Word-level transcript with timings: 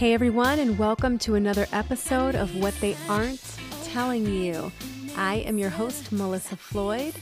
Hey 0.00 0.14
everyone, 0.14 0.58
and 0.58 0.78
welcome 0.78 1.18
to 1.18 1.34
another 1.34 1.66
episode 1.72 2.34
of 2.34 2.56
What 2.56 2.72
They 2.80 2.96
Aren't 3.06 3.58
Telling 3.84 4.24
You. 4.24 4.72
I 5.14 5.34
am 5.40 5.58
your 5.58 5.68
host, 5.68 6.10
Melissa 6.10 6.56
Floyd. 6.56 7.12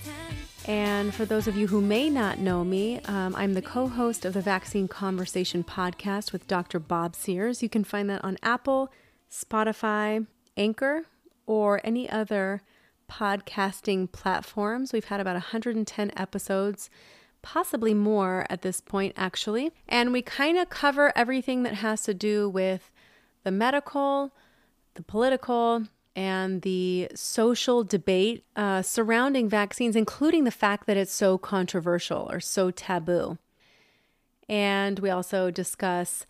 And 0.65 1.13
for 1.13 1.25
those 1.25 1.49
of 1.49 1.57
you 1.57 1.67
who 1.67 1.81
may 1.81 2.09
not 2.09 2.39
know 2.39 2.63
me, 2.63 3.01
um, 3.07 3.35
I'm 3.35 3.55
the 3.55 3.63
co 3.63 3.89
host 3.89 4.25
of 4.25 4.33
the 4.33 4.41
Vaccine 4.41 4.87
Conversation 4.87 5.65
podcast 5.65 6.31
with 6.31 6.47
Dr. 6.47 6.79
Bob 6.79 7.17
Sears. 7.17 7.65
You 7.65 7.69
can 7.69 7.83
find 7.83 8.09
that 8.11 8.23
on 8.23 8.39
Apple, 8.45 8.93
Spotify, 9.29 10.25
Anchor, 10.57 11.03
or 11.47 11.81
any 11.83 12.09
other 12.09 12.63
podcasting 13.11 14.13
platforms. 14.13 14.93
We've 14.93 15.07
had 15.07 15.19
about 15.19 15.35
110 15.35 16.13
episodes, 16.17 16.91
possibly 17.43 17.95
more 17.95 18.47
at 18.51 18.63
this 18.63 18.81
point, 18.81 19.15
actually. 19.17 19.73
And 19.89 20.13
we 20.13 20.23
kind 20.23 20.59
of 20.59 20.69
cover 20.69 21.13
everything 21.17 21.63
that 21.63 21.75
has 21.75 22.03
to 22.03 22.15
do 22.15 22.49
with 22.49 22.91
the 23.45 23.51
medical, 23.51 24.33
the 24.95 25.03
political, 25.03 25.85
and 26.17 26.63
the 26.63 27.09
social 27.15 27.85
debate 27.85 28.45
uh, 28.57 28.83
surrounding 28.83 29.49
vaccines, 29.49 29.95
including 29.95 30.45
the 30.45 30.51
fact 30.51 30.87
that 30.87 30.97
it's 30.97 31.13
so 31.13 31.39
controversial 31.39 32.29
or 32.31 32.41
so 32.41 32.73
taboo. 32.73 33.39
And 34.49 34.99
we 34.99 35.11
also 35.11 35.51
discuss 35.51 36.27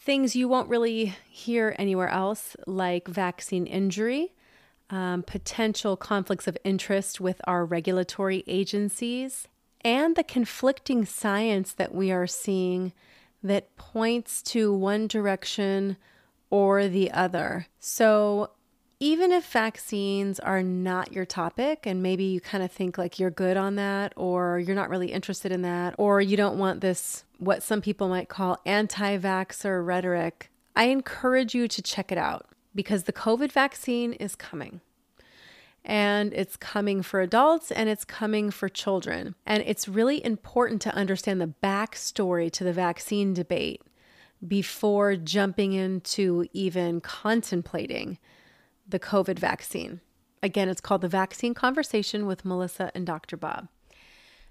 things 0.00 0.34
you 0.34 0.48
won't 0.48 0.70
really 0.70 1.16
hear 1.28 1.76
anywhere 1.78 2.08
else, 2.08 2.56
like 2.66 3.06
vaccine 3.06 3.66
injury, 3.66 4.32
um, 4.90 5.22
potential 5.22 5.96
conflicts 5.96 6.46
of 6.46 6.56
interest 6.64 7.20
with 7.20 7.40
our 7.44 7.64
regulatory 7.66 8.44
agencies, 8.46 9.46
and 9.82 10.16
the 10.16 10.24
conflicting 10.24 11.04
science 11.04 11.72
that 11.72 11.94
we 11.94 12.10
are 12.10 12.26
seeing 12.26 12.92
that 13.42 13.76
points 13.76 14.42
to 14.42 14.72
one 14.72 15.06
direction 15.06 15.96
or 16.50 16.88
the 16.88 17.10
other. 17.10 17.66
So, 17.78 18.50
even 19.00 19.30
if 19.30 19.52
vaccines 19.52 20.40
are 20.40 20.62
not 20.62 21.12
your 21.12 21.24
topic 21.24 21.86
and 21.86 22.02
maybe 22.02 22.24
you 22.24 22.40
kind 22.40 22.64
of 22.64 22.72
think 22.72 22.98
like 22.98 23.20
you're 23.20 23.30
good 23.30 23.56
on 23.56 23.76
that 23.76 24.12
or 24.16 24.58
you're 24.58 24.74
not 24.74 24.90
really 24.90 25.12
interested 25.12 25.52
in 25.52 25.62
that 25.62 25.94
or 25.98 26.20
you 26.20 26.36
don't 26.36 26.58
want 26.58 26.80
this 26.80 27.24
what 27.38 27.62
some 27.62 27.80
people 27.80 28.08
might 28.08 28.28
call 28.28 28.58
anti-vaxxer 28.66 29.86
rhetoric, 29.86 30.50
I 30.74 30.84
encourage 30.84 31.54
you 31.54 31.68
to 31.68 31.80
check 31.80 32.10
it 32.10 32.18
out 32.18 32.46
because 32.74 33.04
the 33.04 33.12
COVID 33.12 33.52
vaccine 33.52 34.14
is 34.14 34.34
coming. 34.34 34.80
And 35.84 36.34
it's 36.34 36.56
coming 36.56 37.02
for 37.02 37.20
adults 37.20 37.70
and 37.70 37.88
it's 37.88 38.04
coming 38.04 38.50
for 38.50 38.68
children. 38.68 39.34
And 39.46 39.62
it's 39.66 39.88
really 39.88 40.24
important 40.24 40.82
to 40.82 40.94
understand 40.94 41.40
the 41.40 41.54
backstory 41.62 42.50
to 42.52 42.64
the 42.64 42.72
vaccine 42.72 43.32
debate 43.32 43.82
before 44.46 45.16
jumping 45.16 45.72
into 45.72 46.46
even 46.52 47.00
contemplating 47.00 48.18
the 48.86 48.98
COVID 48.98 49.38
vaccine. 49.38 50.00
Again, 50.42 50.68
it's 50.68 50.80
called 50.80 51.00
The 51.00 51.08
Vaccine 51.08 51.54
Conversation 51.54 52.26
with 52.26 52.44
Melissa 52.44 52.92
and 52.94 53.06
Dr. 53.06 53.36
Bob. 53.36 53.68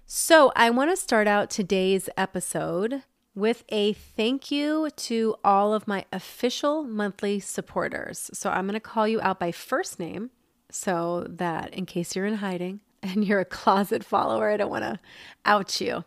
So, 0.06 0.52
I 0.56 0.70
want 0.70 0.90
to 0.90 0.96
start 0.96 1.26
out 1.26 1.50
today's 1.50 2.08
episode 2.16 3.02
with 3.34 3.64
a 3.68 3.92
thank 3.92 4.50
you 4.50 4.88
to 4.96 5.36
all 5.44 5.74
of 5.74 5.86
my 5.86 6.04
official 6.12 6.82
monthly 6.82 7.40
supporters. 7.40 8.30
So, 8.32 8.50
I'm 8.50 8.66
going 8.66 8.74
to 8.74 8.80
call 8.80 9.08
you 9.08 9.20
out 9.20 9.38
by 9.38 9.52
first 9.52 9.98
name 9.98 10.30
so 10.70 11.26
that 11.28 11.72
in 11.74 11.86
case 11.86 12.14
you're 12.14 12.26
in 12.26 12.36
hiding 12.36 12.80
and 13.02 13.24
you're 13.24 13.40
a 13.40 13.44
closet 13.44 14.04
follower, 14.04 14.50
I 14.50 14.56
don't 14.56 14.70
want 14.70 14.84
to 14.84 14.98
out 15.44 15.80
you. 15.80 16.04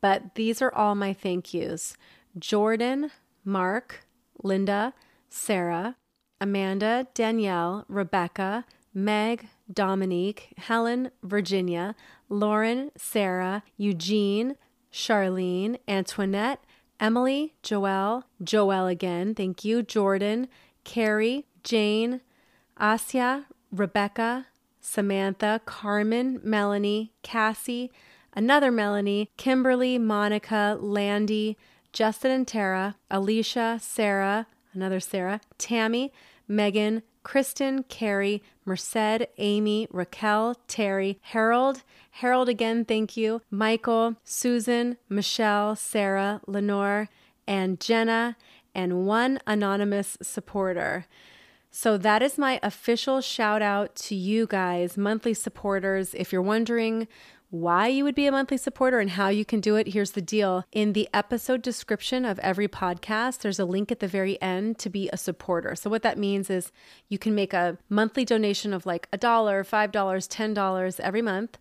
But 0.00 0.34
these 0.34 0.60
are 0.62 0.72
all 0.74 0.94
my 0.94 1.12
thank 1.12 1.54
yous 1.54 1.96
Jordan, 2.38 3.10
Mark, 3.44 4.06
Linda, 4.42 4.92
Sarah, 5.28 5.96
Amanda, 6.40 7.06
Danielle, 7.14 7.84
Rebecca, 7.88 8.64
Meg, 8.92 9.48
Dominique, 9.72 10.54
Helen, 10.58 11.10
Virginia, 11.22 11.94
Lauren, 12.28 12.90
Sarah, 12.96 13.62
Eugene, 13.76 14.56
Charlene, 14.92 15.78
Antoinette, 15.88 16.64
Emily, 16.98 17.54
Joelle, 17.62 18.22
Joelle 18.42 18.90
again, 18.90 19.34
thank 19.34 19.64
you, 19.64 19.82
Jordan, 19.82 20.48
Carrie, 20.84 21.46
Jane, 21.62 22.22
Asya, 22.80 23.44
Rebecca, 23.72 24.46
Samantha, 24.80 25.60
Carmen, 25.64 26.40
Melanie, 26.42 27.12
Cassie, 27.22 27.90
another 28.34 28.70
Melanie, 28.70 29.30
Kimberly, 29.36 29.98
Monica, 29.98 30.76
Landy, 30.80 31.56
Justin 31.92 32.30
and 32.30 32.46
Tara, 32.48 32.96
Alicia, 33.10 33.78
Sarah, 33.82 34.46
another 34.72 35.00
Sarah, 35.00 35.40
Tammy, 35.58 36.12
Megan, 36.46 37.02
Kristen, 37.22 37.82
Carrie, 37.84 38.42
Merced, 38.64 39.26
Amy, 39.38 39.88
Raquel, 39.90 40.56
Terry, 40.68 41.18
Harold, 41.22 41.82
Harold 42.10 42.48
again, 42.48 42.84
thank 42.84 43.16
you, 43.16 43.42
Michael, 43.50 44.16
Susan, 44.24 44.96
Michelle, 45.08 45.74
Sarah, 45.74 46.40
Lenore, 46.46 47.08
and 47.46 47.80
Jenna, 47.80 48.36
and 48.74 49.06
one 49.06 49.40
anonymous 49.46 50.16
supporter. 50.22 51.06
So 51.78 51.98
that 51.98 52.22
is 52.22 52.38
my 52.38 52.58
official 52.62 53.20
shout 53.20 53.60
out 53.60 53.94
to 53.96 54.14
you 54.14 54.46
guys, 54.46 54.96
monthly 54.96 55.34
supporters. 55.34 56.14
If 56.14 56.32
you're 56.32 56.40
wondering 56.40 57.06
why 57.50 57.88
you 57.88 58.02
would 58.02 58.14
be 58.14 58.26
a 58.26 58.32
monthly 58.32 58.56
supporter 58.56 58.98
and 58.98 59.10
how 59.10 59.28
you 59.28 59.44
can 59.44 59.60
do 59.60 59.76
it, 59.76 59.88
here's 59.88 60.12
the 60.12 60.22
deal. 60.22 60.64
In 60.72 60.94
the 60.94 61.06
episode 61.12 61.60
description 61.60 62.24
of 62.24 62.38
every 62.38 62.66
podcast, 62.66 63.40
there's 63.40 63.58
a 63.58 63.66
link 63.66 63.92
at 63.92 64.00
the 64.00 64.08
very 64.08 64.40
end 64.40 64.78
to 64.78 64.88
be 64.88 65.10
a 65.12 65.18
supporter. 65.18 65.74
So, 65.74 65.90
what 65.90 66.00
that 66.00 66.16
means 66.16 66.48
is 66.48 66.72
you 67.10 67.18
can 67.18 67.34
make 67.34 67.52
a 67.52 67.76
monthly 67.90 68.24
donation 68.24 68.72
of 68.72 68.86
like 68.86 69.06
a 69.12 69.18
dollar, 69.18 69.62
$5, 69.62 69.90
$10 69.92 71.00
every 71.00 71.20
month 71.20 71.58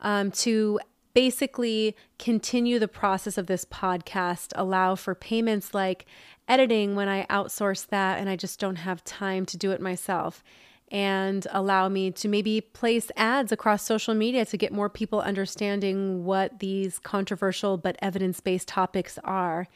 um, 0.00 0.32
to 0.32 0.80
basically 1.14 1.94
continue 2.18 2.80
the 2.80 2.88
process 2.88 3.38
of 3.38 3.46
this 3.46 3.64
podcast, 3.64 4.52
allow 4.56 4.96
for 4.96 5.14
payments 5.14 5.72
like 5.72 6.06
editing 6.52 6.94
when 6.94 7.08
I 7.08 7.24
outsource 7.30 7.86
that 7.86 8.18
and 8.18 8.28
I 8.28 8.36
just 8.36 8.60
don't 8.60 8.76
have 8.76 9.02
time 9.04 9.46
to 9.46 9.56
do 9.56 9.70
it 9.70 9.80
myself 9.80 10.44
and 10.90 11.46
allow 11.50 11.88
me 11.88 12.10
to 12.10 12.28
maybe 12.28 12.60
place 12.60 13.10
ads 13.16 13.52
across 13.52 13.82
social 13.82 14.12
media 14.12 14.44
to 14.44 14.58
get 14.58 14.70
more 14.70 14.90
people 14.90 15.22
understanding 15.22 16.26
what 16.26 16.58
these 16.58 16.98
controversial 16.98 17.78
but 17.78 17.96
evidence 18.02 18.40
based 18.40 18.68
topics 18.68 19.18
are. 19.24 19.66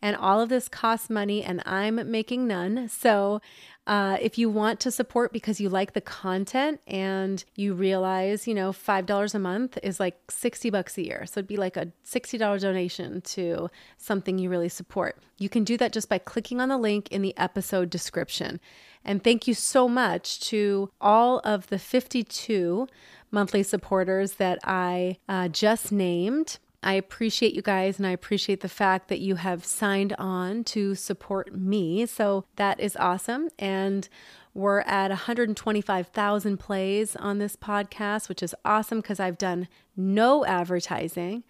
And 0.00 0.14
all 0.14 0.40
of 0.40 0.48
this 0.48 0.68
costs 0.68 1.10
money, 1.10 1.42
and 1.42 1.62
I'm 1.66 2.08
making 2.08 2.46
none. 2.46 2.88
So, 2.88 3.42
uh, 3.90 4.16
if 4.20 4.38
you 4.38 4.48
want 4.48 4.78
to 4.78 4.88
support 4.88 5.32
because 5.32 5.60
you 5.60 5.68
like 5.68 5.94
the 5.94 6.00
content 6.00 6.80
and 6.86 7.44
you 7.56 7.74
realize, 7.74 8.46
you 8.46 8.54
know, 8.54 8.70
$5 8.70 9.34
a 9.34 9.38
month 9.40 9.78
is 9.82 9.98
like 9.98 10.30
60 10.30 10.70
bucks 10.70 10.96
a 10.96 11.04
year. 11.04 11.26
So 11.26 11.40
it'd 11.40 11.48
be 11.48 11.56
like 11.56 11.76
a 11.76 11.88
$60 12.06 12.60
donation 12.60 13.20
to 13.20 13.68
something 13.98 14.38
you 14.38 14.48
really 14.48 14.68
support. 14.68 15.18
You 15.38 15.48
can 15.48 15.64
do 15.64 15.76
that 15.78 15.92
just 15.92 16.08
by 16.08 16.18
clicking 16.18 16.60
on 16.60 16.68
the 16.68 16.78
link 16.78 17.08
in 17.10 17.20
the 17.20 17.36
episode 17.36 17.90
description. 17.90 18.60
And 19.04 19.24
thank 19.24 19.48
you 19.48 19.54
so 19.54 19.88
much 19.88 20.38
to 20.50 20.92
all 21.00 21.40
of 21.40 21.66
the 21.66 21.78
52 21.78 22.86
monthly 23.32 23.64
supporters 23.64 24.34
that 24.34 24.60
I 24.62 25.18
uh, 25.28 25.48
just 25.48 25.90
named. 25.90 26.60
I 26.82 26.94
appreciate 26.94 27.54
you 27.54 27.62
guys 27.62 27.98
and 27.98 28.06
I 28.06 28.10
appreciate 28.10 28.60
the 28.60 28.68
fact 28.68 29.08
that 29.08 29.20
you 29.20 29.34
have 29.36 29.64
signed 29.64 30.14
on 30.18 30.64
to 30.64 30.94
support 30.94 31.54
me. 31.54 32.06
So 32.06 32.46
that 32.56 32.80
is 32.80 32.96
awesome. 32.96 33.50
And 33.58 34.08
we're 34.54 34.80
at 34.80 35.10
125,000 35.10 36.56
plays 36.56 37.16
on 37.16 37.38
this 37.38 37.54
podcast, 37.54 38.28
which 38.28 38.42
is 38.42 38.54
awesome 38.64 39.00
because 39.00 39.20
I've 39.20 39.38
done 39.38 39.68
no 39.96 40.44
advertising. 40.44 41.44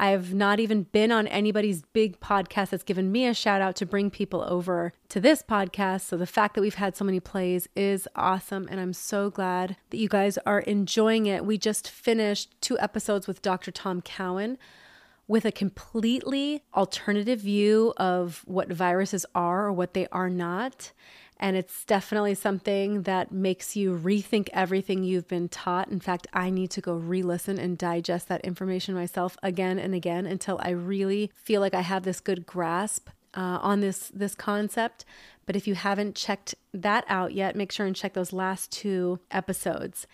I've 0.00 0.32
not 0.32 0.60
even 0.60 0.84
been 0.84 1.12
on 1.12 1.26
anybody's 1.26 1.82
big 1.92 2.20
podcast 2.20 2.70
that's 2.70 2.82
given 2.82 3.12
me 3.12 3.26
a 3.26 3.34
shout 3.34 3.60
out 3.60 3.76
to 3.76 3.86
bring 3.86 4.10
people 4.10 4.42
over 4.48 4.94
to 5.10 5.20
this 5.20 5.42
podcast. 5.42 6.06
So 6.06 6.16
the 6.16 6.26
fact 6.26 6.54
that 6.54 6.62
we've 6.62 6.76
had 6.76 6.96
so 6.96 7.04
many 7.04 7.20
plays 7.20 7.68
is 7.76 8.08
awesome. 8.16 8.66
And 8.70 8.80
I'm 8.80 8.94
so 8.94 9.28
glad 9.28 9.76
that 9.90 9.98
you 9.98 10.08
guys 10.08 10.38
are 10.46 10.60
enjoying 10.60 11.26
it. 11.26 11.44
We 11.44 11.58
just 11.58 11.90
finished 11.90 12.58
two 12.62 12.78
episodes 12.78 13.26
with 13.26 13.42
Dr. 13.42 13.70
Tom 13.70 14.00
Cowan 14.00 14.56
with 15.28 15.44
a 15.44 15.52
completely 15.52 16.62
alternative 16.74 17.40
view 17.40 17.92
of 17.98 18.42
what 18.46 18.72
viruses 18.72 19.26
are 19.34 19.66
or 19.66 19.72
what 19.72 19.92
they 19.92 20.06
are 20.10 20.30
not. 20.30 20.92
And 21.42 21.56
it's 21.56 21.86
definitely 21.86 22.34
something 22.34 23.02
that 23.02 23.32
makes 23.32 23.74
you 23.74 23.96
rethink 23.96 24.50
everything 24.52 25.02
you've 25.02 25.26
been 25.26 25.48
taught. 25.48 25.88
In 25.88 25.98
fact, 25.98 26.26
I 26.34 26.50
need 26.50 26.70
to 26.72 26.82
go 26.82 26.94
re 26.94 27.22
listen 27.22 27.58
and 27.58 27.78
digest 27.78 28.28
that 28.28 28.42
information 28.42 28.94
myself 28.94 29.38
again 29.42 29.78
and 29.78 29.94
again 29.94 30.26
until 30.26 30.60
I 30.62 30.70
really 30.70 31.32
feel 31.34 31.62
like 31.62 31.72
I 31.72 31.80
have 31.80 32.02
this 32.02 32.20
good 32.20 32.44
grasp 32.44 33.08
uh, 33.32 33.58
on 33.62 33.80
this, 33.80 34.12
this 34.14 34.34
concept. 34.34 35.06
But 35.46 35.56
if 35.56 35.66
you 35.66 35.74
haven't 35.74 36.14
checked 36.14 36.54
that 36.74 37.04
out 37.08 37.32
yet, 37.32 37.56
make 37.56 37.72
sure 37.72 37.86
and 37.86 37.96
check 37.96 38.12
those 38.12 38.34
last 38.34 38.70
two 38.70 39.18
episodes. 39.30 40.06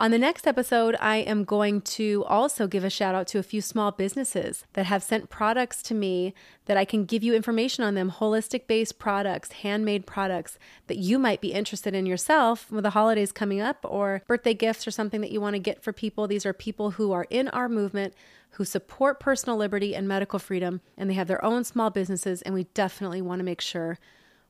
On 0.00 0.12
the 0.12 0.18
next 0.18 0.46
episode, 0.46 0.94
I 1.00 1.16
am 1.16 1.42
going 1.42 1.80
to 1.80 2.24
also 2.28 2.68
give 2.68 2.84
a 2.84 2.90
shout 2.90 3.16
out 3.16 3.26
to 3.28 3.40
a 3.40 3.42
few 3.42 3.60
small 3.60 3.90
businesses 3.90 4.64
that 4.74 4.86
have 4.86 5.02
sent 5.02 5.28
products 5.28 5.82
to 5.82 5.94
me 5.94 6.34
that 6.66 6.76
I 6.76 6.84
can 6.84 7.04
give 7.04 7.24
you 7.24 7.34
information 7.34 7.82
on 7.82 7.94
them 7.94 8.12
holistic 8.12 8.68
based 8.68 9.00
products, 9.00 9.50
handmade 9.50 10.06
products 10.06 10.56
that 10.86 10.98
you 10.98 11.18
might 11.18 11.40
be 11.40 11.52
interested 11.52 11.96
in 11.96 12.06
yourself 12.06 12.70
with 12.70 12.84
the 12.84 12.90
holidays 12.90 13.32
coming 13.32 13.60
up 13.60 13.78
or 13.82 14.22
birthday 14.28 14.54
gifts 14.54 14.86
or 14.86 14.92
something 14.92 15.20
that 15.20 15.32
you 15.32 15.40
want 15.40 15.54
to 15.54 15.58
get 15.58 15.82
for 15.82 15.92
people. 15.92 16.28
These 16.28 16.46
are 16.46 16.52
people 16.52 16.92
who 16.92 17.10
are 17.10 17.26
in 17.28 17.48
our 17.48 17.68
movement 17.68 18.14
who 18.50 18.64
support 18.64 19.18
personal 19.18 19.56
liberty 19.56 19.96
and 19.96 20.06
medical 20.06 20.38
freedom, 20.38 20.80
and 20.96 21.10
they 21.10 21.14
have 21.14 21.26
their 21.26 21.44
own 21.44 21.64
small 21.64 21.90
businesses, 21.90 22.40
and 22.42 22.54
we 22.54 22.64
definitely 22.72 23.20
want 23.20 23.40
to 23.40 23.44
make 23.44 23.60
sure 23.60 23.98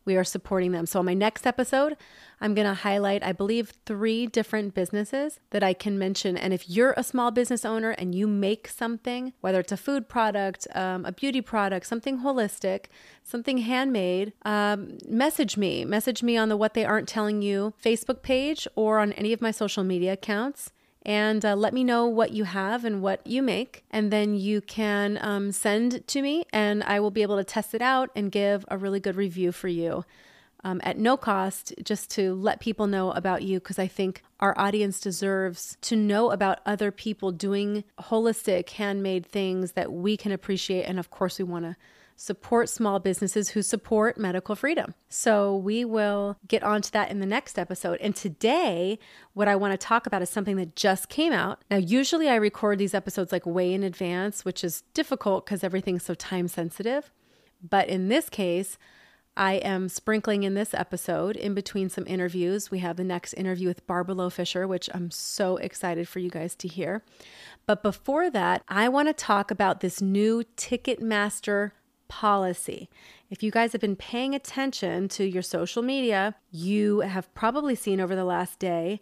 we 0.05 0.17
are 0.17 0.25
supporting 0.25 0.73
them. 0.73 0.87
So, 0.87 1.01
on 1.01 1.05
my 1.05 1.15
next 1.15 1.47
episode, 1.47 1.97
I'm 2.41 2.55
going 2.55 2.67
to 2.67 2.75
highlight, 2.75 3.23
I 3.23 3.33
believe, 3.33 3.73
three 3.85 4.27
different 4.27 4.75
businesses 4.75 5.41
that 5.51 5.63
I 5.63 5.75
can 5.75 5.99
mention. 5.99 6.37
And 6.37 6.55
if 6.55 6.69
you're 6.69 6.95
a 6.97 7.03
small 7.03 7.31
business 7.31 7.65
owner 7.65 7.91
and 7.91 8.15
you 8.15 8.27
make 8.27 8.69
something, 8.69 9.33
whether 9.41 9.61
it's 9.61 9.73
a 9.73 9.77
food 9.77 10.09
product, 10.09 10.67
um, 10.75 11.05
a 11.05 11.13
beauty 11.13 11.41
product, 11.41 11.87
something 11.87 12.21
holistic, 12.21 12.87
something 13.23 13.59
handmade, 13.59 14.33
um, 14.43 14.99
message 15.09 15.57
me. 15.57 15.85
Message 15.85 16.23
me 16.23 16.37
on 16.37 16.49
the 16.49 16.57
What 16.57 16.75
They 16.75 16.85
Aren't 16.85 17.09
Telling 17.09 17.43
You 17.43 17.75
Facebook 17.83 18.23
page 18.23 18.69
or 18.77 18.99
on 19.01 19.13
any 19.15 19.33
of 19.33 19.41
my 19.41 19.51
social 19.51 19.85
media 19.85 20.13
accounts 20.13 20.73
and 21.03 21.45
uh, 21.45 21.55
let 21.55 21.73
me 21.73 21.85
know 21.85 22.07
what 22.07 22.33
you 22.33 22.45
have 22.45 22.85
and 22.85 23.01
what 23.03 23.27
you 23.27 23.43
make. 23.43 23.85
And 23.91 24.11
then 24.11 24.35
you 24.35 24.61
can 24.61 25.19
um, 25.23 25.53
send 25.53 26.07
to 26.09 26.23
me, 26.23 26.45
and 26.53 26.83
I 26.85 27.01
will 27.01 27.11
be 27.11 27.23
able 27.23 27.37
to 27.37 27.45
test 27.45 27.75
it 27.75 27.83
out 27.83 28.11
and 28.15 28.33
give 28.33 28.65
a 28.69 28.77
really 28.77 29.01
good 29.01 29.17
review 29.17 29.53
for 29.53 29.69
you. 29.69 30.05
Um, 30.65 30.81
at 30.83 30.99
no 30.99 31.17
cost, 31.17 31.73
just 31.85 32.11
to 32.11 32.35
let 32.35 32.59
people 32.59 32.89
know 32.89 33.13
about 33.13 33.43
you, 33.43 33.61
because 33.61 33.79
I 33.79 33.87
think 33.87 34.23
our 34.41 34.59
audience 34.59 34.99
deserves 35.01 35.77
to 35.83 35.95
know 35.95 36.33
about 36.33 36.59
other 36.67 36.91
people 36.91 37.31
doing 37.31 37.85
holistic, 38.01 38.71
handmade 38.71 39.25
things 39.25 39.73
that 39.73 39.93
we 39.93 40.17
can 40.17 40.33
appreciate. 40.33 40.83
And 40.83 40.99
of 40.99 41.11
course, 41.11 41.39
we 41.39 41.45
want 41.45 41.65
to 41.65 41.77
support 42.21 42.69
small 42.69 42.99
businesses 42.99 43.51
who 43.51 43.63
support 43.63 44.19
medical 44.19 44.57
freedom. 44.57 44.93
So 45.09 45.57
we 45.57 45.85
will 45.85 46.37
get 46.49 46.65
onto 46.65 46.91
that 46.91 47.13
in 47.13 47.21
the 47.21 47.27
next 47.27 47.61
episode. 47.61 48.01
And 48.01 48.15
today, 48.15 48.99
what 49.35 49.47
I 49.47 49.55
want 49.55 49.73
to 49.73 49.79
talk 49.79 50.05
about 50.05 50.21
is 50.21 50.29
something 50.29 50.57
that 50.57 50.75
just 50.75 51.09
came 51.09 51.33
out. 51.33 51.63
Now, 51.71 51.77
usually 51.77 52.29
I 52.29 52.35
record 52.35 52.81
these 52.81 52.93
episodes 52.93 53.31
like 53.31 53.47
way 53.47 53.73
in 53.73 53.85
advance, 53.85 54.45
which 54.45 54.65
is 54.65 54.83
difficult 54.95 55.47
because 55.47 55.63
everything's 55.63 56.03
so 56.03 56.15
time 56.15 56.49
sensitive. 56.49 57.13
But 57.63 57.89
in 57.89 58.09
this 58.09 58.29
case, 58.29 58.79
I 59.37 59.55
am 59.55 59.89
sprinkling 59.89 60.43
in 60.43 60.55
this 60.55 60.75
episode 60.75 61.37
in 61.37 61.55
between 61.55 61.89
some 61.89 62.05
interviews. 62.09 62.73
We 62.73 62.81
have 62.81 62.97
the 62.97 63.05
next 63.05 63.33
interview 63.35 63.69
with 63.69 63.87
Barbara 63.87 64.17
Loe 64.17 64.31
Fisher, 64.31 64.67
which 64.67 64.91
I'm 64.93 65.13
so 65.13 65.57
excited 65.59 66.09
for 66.09 66.19
you 66.19 66.31
guys 66.31 66.57
to 66.57 66.67
hear. 66.67 67.05
But 67.65 67.85
before 67.85 68.29
that, 68.31 68.65
I 68.67 68.89
want 68.89 69.07
to 69.07 69.13
talk 69.13 69.53
about 69.53 69.79
this 69.79 70.03
new 70.03 70.43
Ticketmaster 70.57 71.71
policy. 72.09 72.89
If 73.31 73.43
you 73.43 73.51
guys 73.51 73.73
have 73.73 73.81
been 73.81 73.97
paying 73.97 74.35
attention 74.35 75.09
to 75.11 75.25
your 75.25 75.43
social 75.43 75.83
media, 75.83 76.35
you 76.51 77.01
have 77.01 77.33
probably 77.35 77.75
seen 77.75 78.01
over 78.01 78.17
the 78.17 78.25
last 78.25 78.59
day 78.59 79.01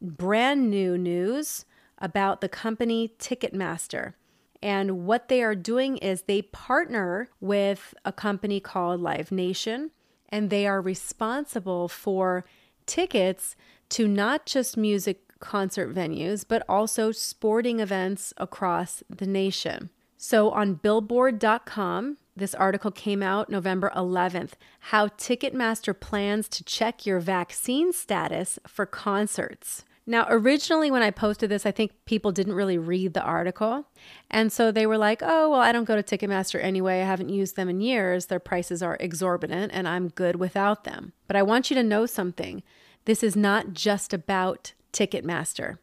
brand 0.00 0.70
new 0.70 0.96
news 0.96 1.64
about 1.98 2.40
the 2.40 2.48
company 2.48 3.14
Ticketmaster. 3.18 4.14
And 4.62 5.06
what 5.06 5.28
they 5.28 5.42
are 5.42 5.54
doing 5.54 5.98
is 5.98 6.22
they 6.22 6.42
partner 6.42 7.28
with 7.40 7.94
a 8.04 8.12
company 8.12 8.60
called 8.60 9.00
Live 9.00 9.30
Nation, 9.30 9.92
and 10.28 10.50
they 10.50 10.66
are 10.66 10.80
responsible 10.80 11.88
for 11.88 12.44
tickets 12.86 13.54
to 13.90 14.08
not 14.08 14.46
just 14.46 14.76
music 14.76 15.38
concert 15.38 15.94
venues, 15.94 16.44
but 16.46 16.62
also 16.68 17.12
sporting 17.12 17.80
events 17.80 18.34
across 18.36 19.02
the 19.08 19.26
nation. 19.26 19.90
So 20.16 20.50
on 20.50 20.74
billboard.com, 20.74 22.18
this 22.38 22.54
article 22.54 22.90
came 22.90 23.22
out 23.22 23.50
November 23.50 23.92
11th 23.94 24.52
How 24.80 25.08
Ticketmaster 25.08 25.98
plans 25.98 26.48
to 26.50 26.64
check 26.64 27.04
your 27.04 27.20
vaccine 27.20 27.92
status 27.92 28.58
for 28.66 28.86
concerts. 28.86 29.84
Now, 30.06 30.26
originally, 30.30 30.90
when 30.90 31.02
I 31.02 31.10
posted 31.10 31.50
this, 31.50 31.66
I 31.66 31.70
think 31.70 31.92
people 32.06 32.32
didn't 32.32 32.54
really 32.54 32.78
read 32.78 33.12
the 33.12 33.22
article. 33.22 33.86
And 34.30 34.50
so 34.50 34.72
they 34.72 34.86
were 34.86 34.96
like, 34.96 35.22
oh, 35.22 35.50
well, 35.50 35.60
I 35.60 35.70
don't 35.70 35.84
go 35.84 36.00
to 36.00 36.02
Ticketmaster 36.02 36.62
anyway. 36.62 37.02
I 37.02 37.04
haven't 37.04 37.28
used 37.28 37.56
them 37.56 37.68
in 37.68 37.82
years. 37.82 38.26
Their 38.26 38.40
prices 38.40 38.82
are 38.82 38.96
exorbitant 39.00 39.70
and 39.74 39.86
I'm 39.86 40.08
good 40.08 40.36
without 40.36 40.84
them. 40.84 41.12
But 41.26 41.36
I 41.36 41.42
want 41.42 41.68
you 41.68 41.76
to 41.76 41.82
know 41.82 42.06
something 42.06 42.62
this 43.04 43.22
is 43.22 43.36
not 43.36 43.74
just 43.74 44.14
about 44.14 44.72
Ticketmaster. 44.94 45.76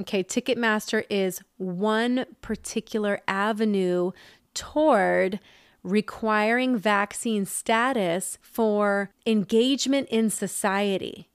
Okay, 0.00 0.24
Ticketmaster 0.24 1.04
is 1.10 1.40
one 1.58 2.24
particular 2.40 3.20
avenue 3.28 4.12
toward 4.54 5.38
requiring 5.86 6.76
vaccine 6.76 7.46
status 7.46 8.38
for 8.42 9.10
engagement 9.24 10.08
in 10.10 10.28
society. 10.28 11.28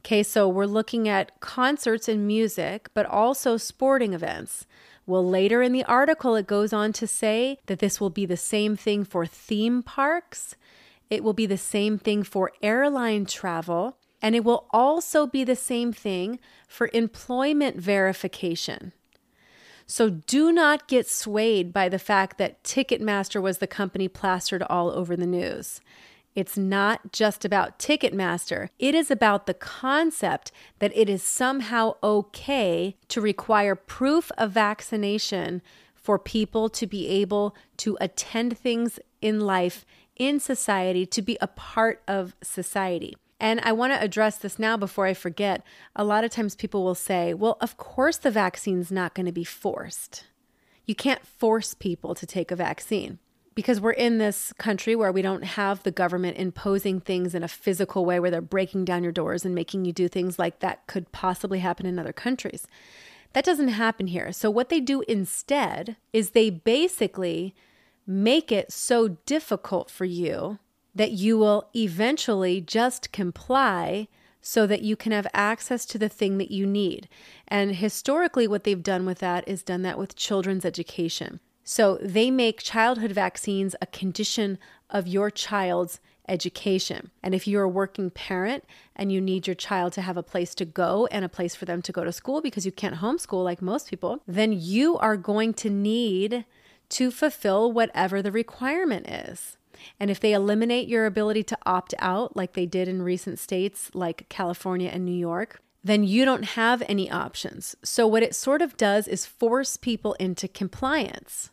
Okay, 0.00 0.22
so 0.22 0.48
we're 0.48 0.66
looking 0.66 1.08
at 1.08 1.38
concerts 1.40 2.08
and 2.08 2.26
music, 2.26 2.88
but 2.92 3.06
also 3.06 3.56
sporting 3.56 4.14
events. 4.14 4.66
Well, 5.06 5.26
later 5.26 5.62
in 5.62 5.72
the 5.72 5.84
article, 5.84 6.34
it 6.34 6.46
goes 6.46 6.72
on 6.72 6.92
to 6.94 7.06
say 7.06 7.58
that 7.66 7.78
this 7.78 8.00
will 8.00 8.10
be 8.10 8.26
the 8.26 8.36
same 8.36 8.76
thing 8.76 9.04
for 9.04 9.24
theme 9.24 9.82
parks, 9.82 10.56
it 11.08 11.24
will 11.24 11.32
be 11.32 11.46
the 11.46 11.56
same 11.56 11.98
thing 11.98 12.22
for 12.22 12.52
airline 12.62 13.26
travel, 13.26 13.96
and 14.20 14.34
it 14.34 14.44
will 14.44 14.66
also 14.70 15.26
be 15.26 15.44
the 15.44 15.56
same 15.56 15.92
thing 15.92 16.38
for 16.66 16.90
employment 16.92 17.76
verification. 17.76 18.92
So 19.90 20.10
do 20.10 20.52
not 20.52 20.86
get 20.86 21.08
swayed 21.08 21.72
by 21.72 21.88
the 21.88 21.98
fact 21.98 22.36
that 22.36 22.62
Ticketmaster 22.62 23.40
was 23.40 23.56
the 23.56 23.66
company 23.66 24.06
plastered 24.06 24.62
all 24.64 24.90
over 24.90 25.16
the 25.16 25.26
news. 25.26 25.80
It's 26.34 26.58
not 26.58 27.10
just 27.10 27.42
about 27.42 27.78
Ticketmaster. 27.78 28.68
It 28.78 28.94
is 28.94 29.10
about 29.10 29.46
the 29.46 29.54
concept 29.54 30.52
that 30.78 30.92
it 30.94 31.08
is 31.08 31.22
somehow 31.22 31.94
okay 32.02 32.96
to 33.08 33.20
require 33.22 33.74
proof 33.74 34.30
of 34.36 34.52
vaccination 34.52 35.62
for 35.94 36.18
people 36.18 36.68
to 36.68 36.86
be 36.86 37.08
able 37.08 37.56
to 37.78 37.96
attend 37.98 38.58
things 38.58 39.00
in 39.22 39.40
life, 39.40 39.86
in 40.16 40.38
society, 40.38 41.06
to 41.06 41.22
be 41.22 41.38
a 41.40 41.46
part 41.46 42.02
of 42.06 42.36
society. 42.42 43.16
And 43.40 43.60
I 43.60 43.72
want 43.72 43.92
to 43.92 44.02
address 44.02 44.36
this 44.36 44.58
now 44.58 44.76
before 44.76 45.06
I 45.06 45.14
forget. 45.14 45.62
A 45.94 46.04
lot 46.04 46.24
of 46.24 46.30
times 46.30 46.56
people 46.56 46.84
will 46.84 46.94
say, 46.94 47.34
well, 47.34 47.56
of 47.60 47.76
course 47.76 48.16
the 48.16 48.30
vaccine's 48.30 48.90
not 48.90 49.14
going 49.14 49.26
to 49.26 49.32
be 49.32 49.44
forced. 49.44 50.24
You 50.86 50.94
can't 50.94 51.26
force 51.26 51.74
people 51.74 52.14
to 52.14 52.26
take 52.26 52.50
a 52.50 52.56
vaccine 52.56 53.18
because 53.54 53.80
we're 53.80 53.90
in 53.90 54.18
this 54.18 54.52
country 54.54 54.94
where 54.96 55.12
we 55.12 55.20
don't 55.20 55.42
have 55.42 55.82
the 55.82 55.90
government 55.90 56.36
imposing 56.36 57.00
things 57.00 57.34
in 57.34 57.42
a 57.42 57.48
physical 57.48 58.04
way 58.04 58.20
where 58.20 58.30
they're 58.30 58.40
breaking 58.40 58.84
down 58.84 59.02
your 59.02 59.12
doors 59.12 59.44
and 59.44 59.54
making 59.54 59.84
you 59.84 59.92
do 59.92 60.08
things 60.08 60.38
like 60.38 60.60
that 60.60 60.86
could 60.86 61.10
possibly 61.12 61.58
happen 61.58 61.84
in 61.84 61.98
other 61.98 62.12
countries. 62.12 62.66
That 63.32 63.44
doesn't 63.44 63.68
happen 63.68 64.06
here. 64.06 64.32
So, 64.32 64.50
what 64.50 64.68
they 64.68 64.80
do 64.80 65.02
instead 65.08 65.96
is 66.12 66.30
they 66.30 66.50
basically 66.50 67.54
make 68.06 68.50
it 68.50 68.72
so 68.72 69.08
difficult 69.26 69.90
for 69.90 70.04
you 70.04 70.58
that 70.94 71.12
you 71.12 71.38
will 71.38 71.68
eventually 71.74 72.60
just 72.60 73.12
comply 73.12 74.08
so 74.40 74.66
that 74.66 74.82
you 74.82 74.96
can 74.96 75.12
have 75.12 75.26
access 75.34 75.84
to 75.84 75.98
the 75.98 76.08
thing 76.08 76.38
that 76.38 76.50
you 76.50 76.66
need. 76.66 77.08
And 77.46 77.76
historically, 77.76 78.48
what 78.48 78.64
they've 78.64 78.82
done 78.82 79.04
with 79.04 79.18
that 79.18 79.46
is 79.46 79.62
done 79.62 79.82
that 79.82 79.98
with 79.98 80.16
children's 80.16 80.64
education. 80.64 81.40
So 81.64 81.98
they 82.00 82.30
make 82.30 82.62
childhood 82.62 83.12
vaccines 83.12 83.76
a 83.82 83.86
condition 83.86 84.58
of 84.88 85.06
your 85.06 85.30
child's 85.30 86.00
education. 86.28 87.10
And 87.22 87.34
if 87.34 87.46
you're 87.46 87.64
a 87.64 87.68
working 87.68 88.10
parent 88.10 88.64
and 88.94 89.10
you 89.10 89.20
need 89.20 89.46
your 89.46 89.54
child 89.54 89.92
to 89.94 90.02
have 90.02 90.16
a 90.16 90.22
place 90.22 90.54
to 90.56 90.64
go 90.64 91.06
and 91.10 91.24
a 91.24 91.28
place 91.28 91.54
for 91.54 91.64
them 91.64 91.82
to 91.82 91.92
go 91.92 92.04
to 92.04 92.12
school 92.12 92.40
because 92.40 92.64
you 92.64 92.72
can't 92.72 92.96
homeschool 92.96 93.44
like 93.44 93.60
most 93.60 93.90
people, 93.90 94.22
then 94.26 94.52
you 94.52 94.96
are 94.98 95.16
going 95.16 95.52
to 95.54 95.70
need 95.70 96.44
to 96.90 97.10
fulfill 97.10 97.70
whatever 97.70 98.22
the 98.22 98.32
requirement 98.32 99.08
is. 99.08 99.56
And 99.98 100.10
if 100.10 100.20
they 100.20 100.32
eliminate 100.32 100.88
your 100.88 101.06
ability 101.06 101.42
to 101.44 101.58
opt 101.66 101.94
out, 101.98 102.36
like 102.36 102.54
they 102.54 102.66
did 102.66 102.88
in 102.88 103.02
recent 103.02 103.38
states 103.38 103.90
like 103.94 104.28
California 104.28 104.90
and 104.92 105.04
New 105.04 105.12
York, 105.16 105.60
then 105.82 106.04
you 106.04 106.24
don't 106.24 106.44
have 106.44 106.82
any 106.88 107.10
options. 107.10 107.76
So, 107.82 108.06
what 108.06 108.22
it 108.22 108.34
sort 108.34 108.62
of 108.62 108.76
does 108.76 109.08
is 109.08 109.26
force 109.26 109.76
people 109.76 110.14
into 110.14 110.48
compliance, 110.48 111.50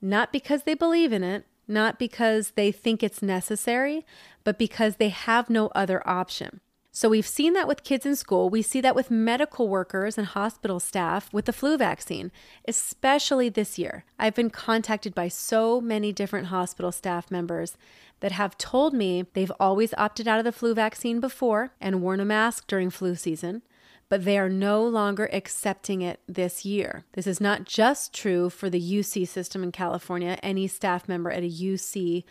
not 0.00 0.32
because 0.32 0.62
they 0.62 0.74
believe 0.74 1.12
in 1.12 1.22
it, 1.22 1.44
not 1.66 1.98
because 1.98 2.52
they 2.52 2.72
think 2.72 3.02
it's 3.02 3.22
necessary, 3.22 4.06
but 4.42 4.58
because 4.58 4.96
they 4.96 5.10
have 5.10 5.50
no 5.50 5.66
other 5.74 6.06
option. 6.08 6.60
So 6.98 7.08
we've 7.08 7.28
seen 7.28 7.52
that 7.52 7.68
with 7.68 7.84
kids 7.84 8.04
in 8.04 8.16
school. 8.16 8.50
We 8.50 8.60
see 8.60 8.80
that 8.80 8.96
with 8.96 9.08
medical 9.08 9.68
workers 9.68 10.18
and 10.18 10.26
hospital 10.26 10.80
staff 10.80 11.32
with 11.32 11.44
the 11.44 11.52
flu 11.52 11.78
vaccine, 11.78 12.32
especially 12.66 13.48
this 13.48 13.78
year. 13.78 14.04
I've 14.18 14.34
been 14.34 14.50
contacted 14.50 15.14
by 15.14 15.28
so 15.28 15.80
many 15.80 16.12
different 16.12 16.48
hospital 16.48 16.90
staff 16.90 17.30
members 17.30 17.76
that 18.18 18.32
have 18.32 18.58
told 18.58 18.94
me 18.94 19.26
they've 19.34 19.52
always 19.60 19.94
opted 19.96 20.26
out 20.26 20.40
of 20.40 20.44
the 20.44 20.50
flu 20.50 20.74
vaccine 20.74 21.20
before 21.20 21.70
and 21.80 22.02
worn 22.02 22.18
a 22.18 22.24
mask 22.24 22.66
during 22.66 22.90
flu 22.90 23.14
season 23.14 23.62
but 24.08 24.24
they 24.24 24.38
are 24.38 24.48
no 24.48 24.82
longer 24.82 25.28
accepting 25.34 26.00
it 26.00 26.18
this 26.26 26.64
year. 26.64 27.04
This 27.12 27.26
is 27.26 27.42
not 27.42 27.64
just 27.64 28.14
true 28.14 28.48
for 28.48 28.70
the 28.70 28.80
UC 28.80 29.28
system 29.28 29.62
in 29.62 29.70
California. 29.70 30.38
Any 30.42 30.66
staff 30.66 31.06
member 31.06 31.30
at 31.30 31.42
a 31.42 31.46
UC 31.46 32.24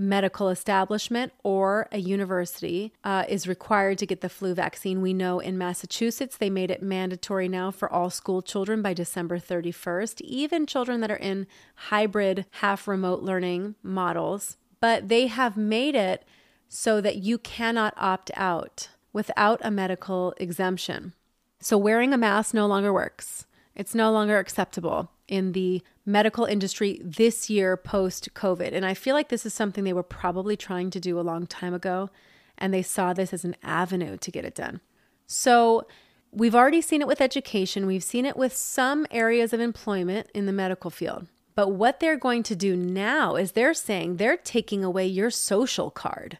medical 0.00 0.48
establishment 0.48 1.32
or 1.42 1.88
a 1.92 1.98
university 1.98 2.92
uh, 3.04 3.24
is 3.28 3.46
required 3.46 3.98
to 3.98 4.06
get 4.06 4.20
the 4.20 4.28
flu 4.28 4.54
vaccine. 4.54 5.02
We 5.02 5.12
know 5.12 5.38
in 5.38 5.58
Massachusetts 5.58 6.36
they 6.36 6.50
made 6.50 6.70
it 6.70 6.82
mandatory 6.82 7.48
now 7.48 7.70
for 7.70 7.90
all 7.92 8.10
school 8.10 8.42
children 8.42 8.82
by 8.82 8.94
December 8.94 9.38
31st, 9.38 10.20
even 10.22 10.66
children 10.66 11.00
that 11.00 11.10
are 11.10 11.16
in 11.16 11.46
hybrid 11.74 12.46
half 12.52 12.88
remote 12.88 13.22
learning 13.22 13.74
models. 13.82 14.56
But 14.80 15.08
they 15.08 15.26
have 15.26 15.56
made 15.56 15.94
it 15.94 16.24
so 16.68 17.00
that 17.00 17.16
you 17.16 17.36
cannot 17.36 17.94
opt 17.96 18.30
out 18.34 18.88
without 19.12 19.60
a 19.62 19.70
medical 19.70 20.34
exemption. 20.38 21.12
So 21.60 21.76
wearing 21.76 22.14
a 22.14 22.18
mask 22.18 22.54
no 22.54 22.66
longer 22.66 22.92
works. 22.92 23.44
It's 23.80 23.94
no 23.94 24.12
longer 24.12 24.36
acceptable 24.36 25.10
in 25.26 25.52
the 25.52 25.80
medical 26.04 26.44
industry 26.44 27.00
this 27.02 27.48
year 27.48 27.78
post 27.78 28.28
COVID. 28.34 28.74
And 28.74 28.84
I 28.84 28.92
feel 28.92 29.14
like 29.14 29.30
this 29.30 29.46
is 29.46 29.54
something 29.54 29.84
they 29.84 29.94
were 29.94 30.02
probably 30.02 30.54
trying 30.54 30.90
to 30.90 31.00
do 31.00 31.18
a 31.18 31.22
long 31.22 31.46
time 31.46 31.72
ago, 31.72 32.10
and 32.58 32.74
they 32.74 32.82
saw 32.82 33.14
this 33.14 33.32
as 33.32 33.42
an 33.42 33.56
avenue 33.62 34.18
to 34.18 34.30
get 34.30 34.44
it 34.44 34.54
done. 34.54 34.82
So 35.26 35.86
we've 36.30 36.54
already 36.54 36.82
seen 36.82 37.00
it 37.00 37.06
with 37.06 37.22
education, 37.22 37.86
we've 37.86 38.04
seen 38.04 38.26
it 38.26 38.36
with 38.36 38.54
some 38.54 39.06
areas 39.10 39.54
of 39.54 39.60
employment 39.60 40.28
in 40.34 40.44
the 40.44 40.52
medical 40.52 40.90
field. 40.90 41.28
But 41.54 41.68
what 41.68 42.00
they're 42.00 42.18
going 42.18 42.42
to 42.42 42.54
do 42.54 42.76
now 42.76 43.36
is 43.36 43.52
they're 43.52 43.72
saying 43.72 44.18
they're 44.18 44.36
taking 44.36 44.84
away 44.84 45.06
your 45.06 45.30
social 45.30 45.90
card. 45.90 46.36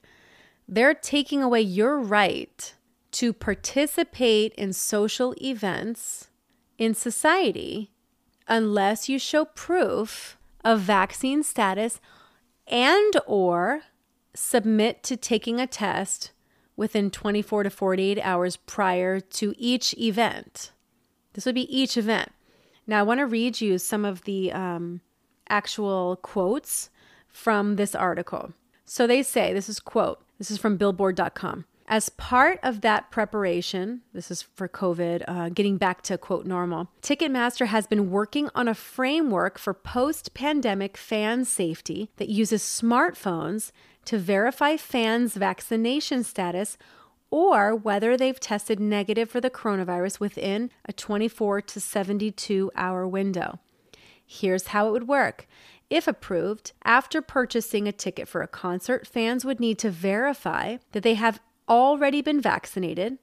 They're 0.68 0.92
taking 0.92 1.42
away 1.42 1.62
your 1.62 1.98
right 1.98 2.74
to 3.12 3.32
participate 3.32 4.52
in 4.56 4.74
social 4.74 5.34
events 5.40 6.26
in 6.80 6.94
society 6.94 7.92
unless 8.48 9.08
you 9.08 9.18
show 9.18 9.44
proof 9.44 10.36
of 10.64 10.80
vaccine 10.80 11.42
status 11.44 12.00
and 12.66 13.12
or 13.26 13.82
submit 14.34 15.02
to 15.02 15.16
taking 15.16 15.60
a 15.60 15.66
test 15.66 16.32
within 16.76 17.10
24 17.10 17.64
to 17.64 17.70
48 17.70 18.18
hours 18.22 18.56
prior 18.56 19.20
to 19.20 19.54
each 19.58 19.94
event. 19.98 20.72
This 21.34 21.44
would 21.44 21.54
be 21.54 21.76
each 21.76 21.98
event. 21.98 22.30
Now, 22.86 23.00
I 23.00 23.02
want 23.02 23.20
to 23.20 23.26
read 23.26 23.60
you 23.60 23.76
some 23.76 24.06
of 24.06 24.22
the 24.24 24.50
um, 24.50 25.02
actual 25.50 26.16
quotes 26.16 26.88
from 27.28 27.76
this 27.76 27.94
article. 27.94 28.54
So 28.86 29.06
they 29.06 29.22
say, 29.22 29.52
this 29.52 29.68
is 29.68 29.78
quote, 29.78 30.22
this 30.38 30.50
is 30.50 30.58
from 30.58 30.78
billboard.com. 30.78 31.66
As 31.90 32.08
part 32.08 32.60
of 32.62 32.82
that 32.82 33.10
preparation, 33.10 34.02
this 34.12 34.30
is 34.30 34.42
for 34.42 34.68
COVID, 34.68 35.24
uh, 35.26 35.48
getting 35.48 35.76
back 35.76 36.02
to 36.02 36.16
quote 36.16 36.46
normal, 36.46 36.88
Ticketmaster 37.02 37.66
has 37.66 37.88
been 37.88 38.12
working 38.12 38.48
on 38.54 38.68
a 38.68 38.74
framework 38.74 39.58
for 39.58 39.74
post 39.74 40.32
pandemic 40.32 40.96
fan 40.96 41.44
safety 41.44 42.08
that 42.18 42.28
uses 42.28 42.62
smartphones 42.62 43.72
to 44.04 44.18
verify 44.18 44.76
fans' 44.76 45.34
vaccination 45.34 46.22
status 46.22 46.78
or 47.28 47.74
whether 47.74 48.16
they've 48.16 48.38
tested 48.38 48.78
negative 48.78 49.28
for 49.28 49.40
the 49.40 49.50
coronavirus 49.50 50.20
within 50.20 50.70
a 50.84 50.92
24 50.92 51.60
to 51.62 51.80
72 51.80 52.70
hour 52.76 53.08
window. 53.08 53.58
Here's 54.24 54.68
how 54.68 54.86
it 54.86 54.92
would 54.92 55.08
work. 55.08 55.48
If 55.90 56.06
approved, 56.06 56.70
after 56.84 57.20
purchasing 57.20 57.88
a 57.88 57.92
ticket 57.92 58.28
for 58.28 58.42
a 58.42 58.46
concert, 58.46 59.08
fans 59.08 59.44
would 59.44 59.58
need 59.58 59.76
to 59.80 59.90
verify 59.90 60.76
that 60.92 61.02
they 61.02 61.14
have 61.14 61.40
already 61.70 62.20
been 62.20 62.40
vaccinated, 62.40 63.18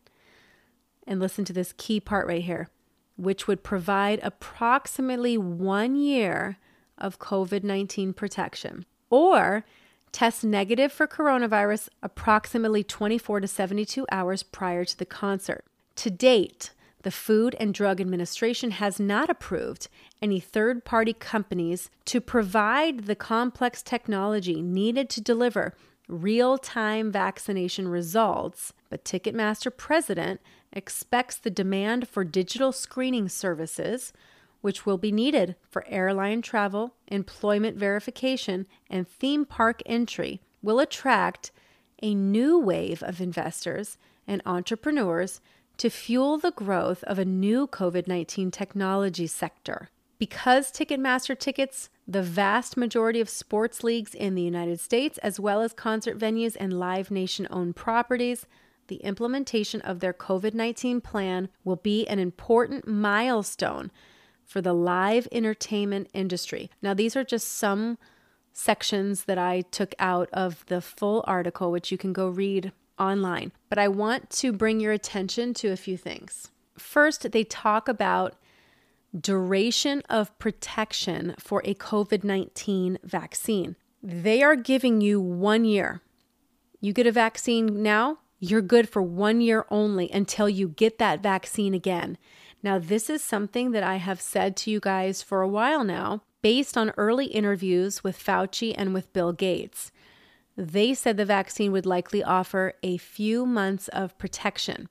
and 1.05 1.19
listen 1.19 1.45
to 1.45 1.53
this 1.53 1.73
key 1.77 1.99
part 1.99 2.27
right 2.27 2.43
here, 2.43 2.69
which 3.17 3.47
would 3.47 3.63
provide 3.63 4.19
approximately 4.23 5.37
one 5.37 5.95
year 5.95 6.57
of 6.97 7.19
COVID 7.19 7.63
19 7.63 8.13
protection, 8.13 8.85
or 9.09 9.65
test 10.11 10.43
negative 10.43 10.91
for 10.91 11.05
coronavirus 11.05 11.89
approximately 12.01 12.83
24 12.83 13.41
to 13.41 13.47
72 13.47 14.05
hours 14.11 14.41
prior 14.41 14.85
to 14.85 14.97
the 14.97 15.05
concert. 15.05 15.65
To 15.97 16.09
date, 16.09 16.71
the 17.03 17.11
Food 17.11 17.55
and 17.59 17.73
Drug 17.73 18.01
Administration 18.01 18.71
has 18.71 18.99
not 18.99 19.29
approved 19.29 19.87
any 20.21 20.39
third 20.39 20.83
party 20.83 21.13
companies 21.13 21.89
to 22.05 22.19
provide 22.19 23.05
the 23.05 23.15
complex 23.15 23.81
technology 23.83 24.61
needed 24.61 25.09
to 25.11 25.21
deliver 25.21 25.75
real 26.07 26.57
time 26.57 27.11
vaccination 27.11 27.87
results, 27.87 28.73
but 28.89 29.03
Ticketmaster 29.03 29.75
president 29.75 30.41
expects 30.71 31.37
the 31.37 31.49
demand 31.49 32.07
for 32.07 32.23
digital 32.23 32.71
screening 32.71 33.29
services, 33.29 34.13
which 34.61 34.85
will 34.85 34.97
be 34.97 35.11
needed 35.11 35.55
for 35.69 35.85
airline 35.87 36.41
travel, 36.41 36.95
employment 37.07 37.77
verification, 37.77 38.65
and 38.89 39.07
theme 39.07 39.45
park 39.45 39.81
entry, 39.85 40.41
will 40.61 40.79
attract 40.79 41.51
a 42.01 42.13
new 42.13 42.57
wave 42.57 43.01
of 43.03 43.21
investors 43.21 43.97
and 44.27 44.41
entrepreneurs 44.45 45.41
to 45.77 45.89
fuel 45.89 46.37
the 46.37 46.51
growth 46.51 47.03
of 47.03 47.19
a 47.19 47.25
new 47.25 47.67
COVID 47.67 48.07
19 48.07 48.51
technology 48.51 49.27
sector. 49.27 49.89
Because 50.19 50.71
Ticketmaster 50.71 51.37
tickets 51.37 51.89
the 52.07 52.23
vast 52.23 52.77
majority 52.77 53.19
of 53.19 53.29
sports 53.29 53.83
leagues 53.83 54.15
in 54.15 54.33
the 54.35 54.41
United 54.41 54.79
States, 54.79 55.17
as 55.19 55.39
well 55.39 55.61
as 55.61 55.73
concert 55.73 56.17
venues 56.17 56.55
and 56.59 56.79
Live 56.79 57.11
Nation 57.11 57.47
owned 57.51 57.75
properties, 57.75 58.45
the 58.87 58.95
implementation 58.97 59.81
of 59.81 59.99
their 59.99 60.13
COVID 60.13 60.53
19 60.53 61.01
plan 61.01 61.49
will 61.63 61.75
be 61.75 62.07
an 62.07 62.19
important 62.19 62.87
milestone 62.87 63.91
for 64.45 64.61
the 64.61 64.73
live 64.73 65.27
entertainment 65.31 66.09
industry. 66.13 66.71
Now, 66.81 66.93
these 66.93 67.15
are 67.15 67.25
just 67.25 67.49
some 67.49 67.97
sections 68.53 69.25
that 69.25 69.37
I 69.37 69.61
took 69.61 69.93
out 69.99 70.29
of 70.31 70.65
the 70.67 70.81
full 70.81 71.23
article, 71.27 71.69
which 71.69 71.91
you 71.91 71.97
can 71.97 72.13
go 72.13 72.29
read 72.29 72.71
online. 72.97 73.51
But 73.69 73.77
I 73.77 73.89
want 73.89 74.29
to 74.31 74.51
bring 74.51 74.79
your 74.79 74.93
attention 74.93 75.53
to 75.55 75.71
a 75.71 75.77
few 75.77 75.97
things. 75.97 76.49
First, 76.77 77.31
they 77.31 77.43
talk 77.43 77.87
about 77.87 78.35
duration 79.17 80.01
of 80.09 80.37
protection 80.39 81.35
for 81.39 81.61
a 81.65 81.73
COVID 81.73 82.23
19 82.23 82.99
vaccine. 83.03 83.75
They 84.03 84.43
are 84.43 84.55
giving 84.55 85.01
you 85.01 85.19
one 85.19 85.65
year. 85.65 86.01
You 86.79 86.93
get 86.93 87.07
a 87.07 87.11
vaccine 87.11 87.81
now, 87.81 88.19
you're 88.39 88.61
good 88.61 88.87
for 88.87 89.01
one 89.01 89.41
year 89.41 89.65
only 89.71 90.11
until 90.11 90.47
you 90.47 90.67
get 90.67 90.99
that 90.99 91.23
vaccine 91.23 91.73
again. 91.73 92.17
Now, 92.61 92.79
this 92.79 93.09
is 93.09 93.23
something 93.23 93.71
that 93.71 93.83
I 93.83 93.95
have 93.95 94.21
said 94.21 94.55
to 94.57 94.71
you 94.71 94.79
guys 94.79 95.21
for 95.21 95.41
a 95.41 95.47
while 95.47 95.83
now, 95.83 96.23
based 96.41 96.77
on 96.77 96.93
early 96.97 97.27
interviews 97.27 98.03
with 98.03 98.23
Fauci 98.23 98.73
and 98.77 98.93
with 98.93 99.13
Bill 99.13 99.31
Gates. 99.31 99.91
They 100.55 100.93
said 100.93 101.17
the 101.17 101.25
vaccine 101.25 101.71
would 101.71 101.85
likely 101.85 102.23
offer 102.23 102.73
a 102.81 102.97
few 102.97 103.45
months 103.45 103.87
of 103.89 104.17
protection. 104.17 104.87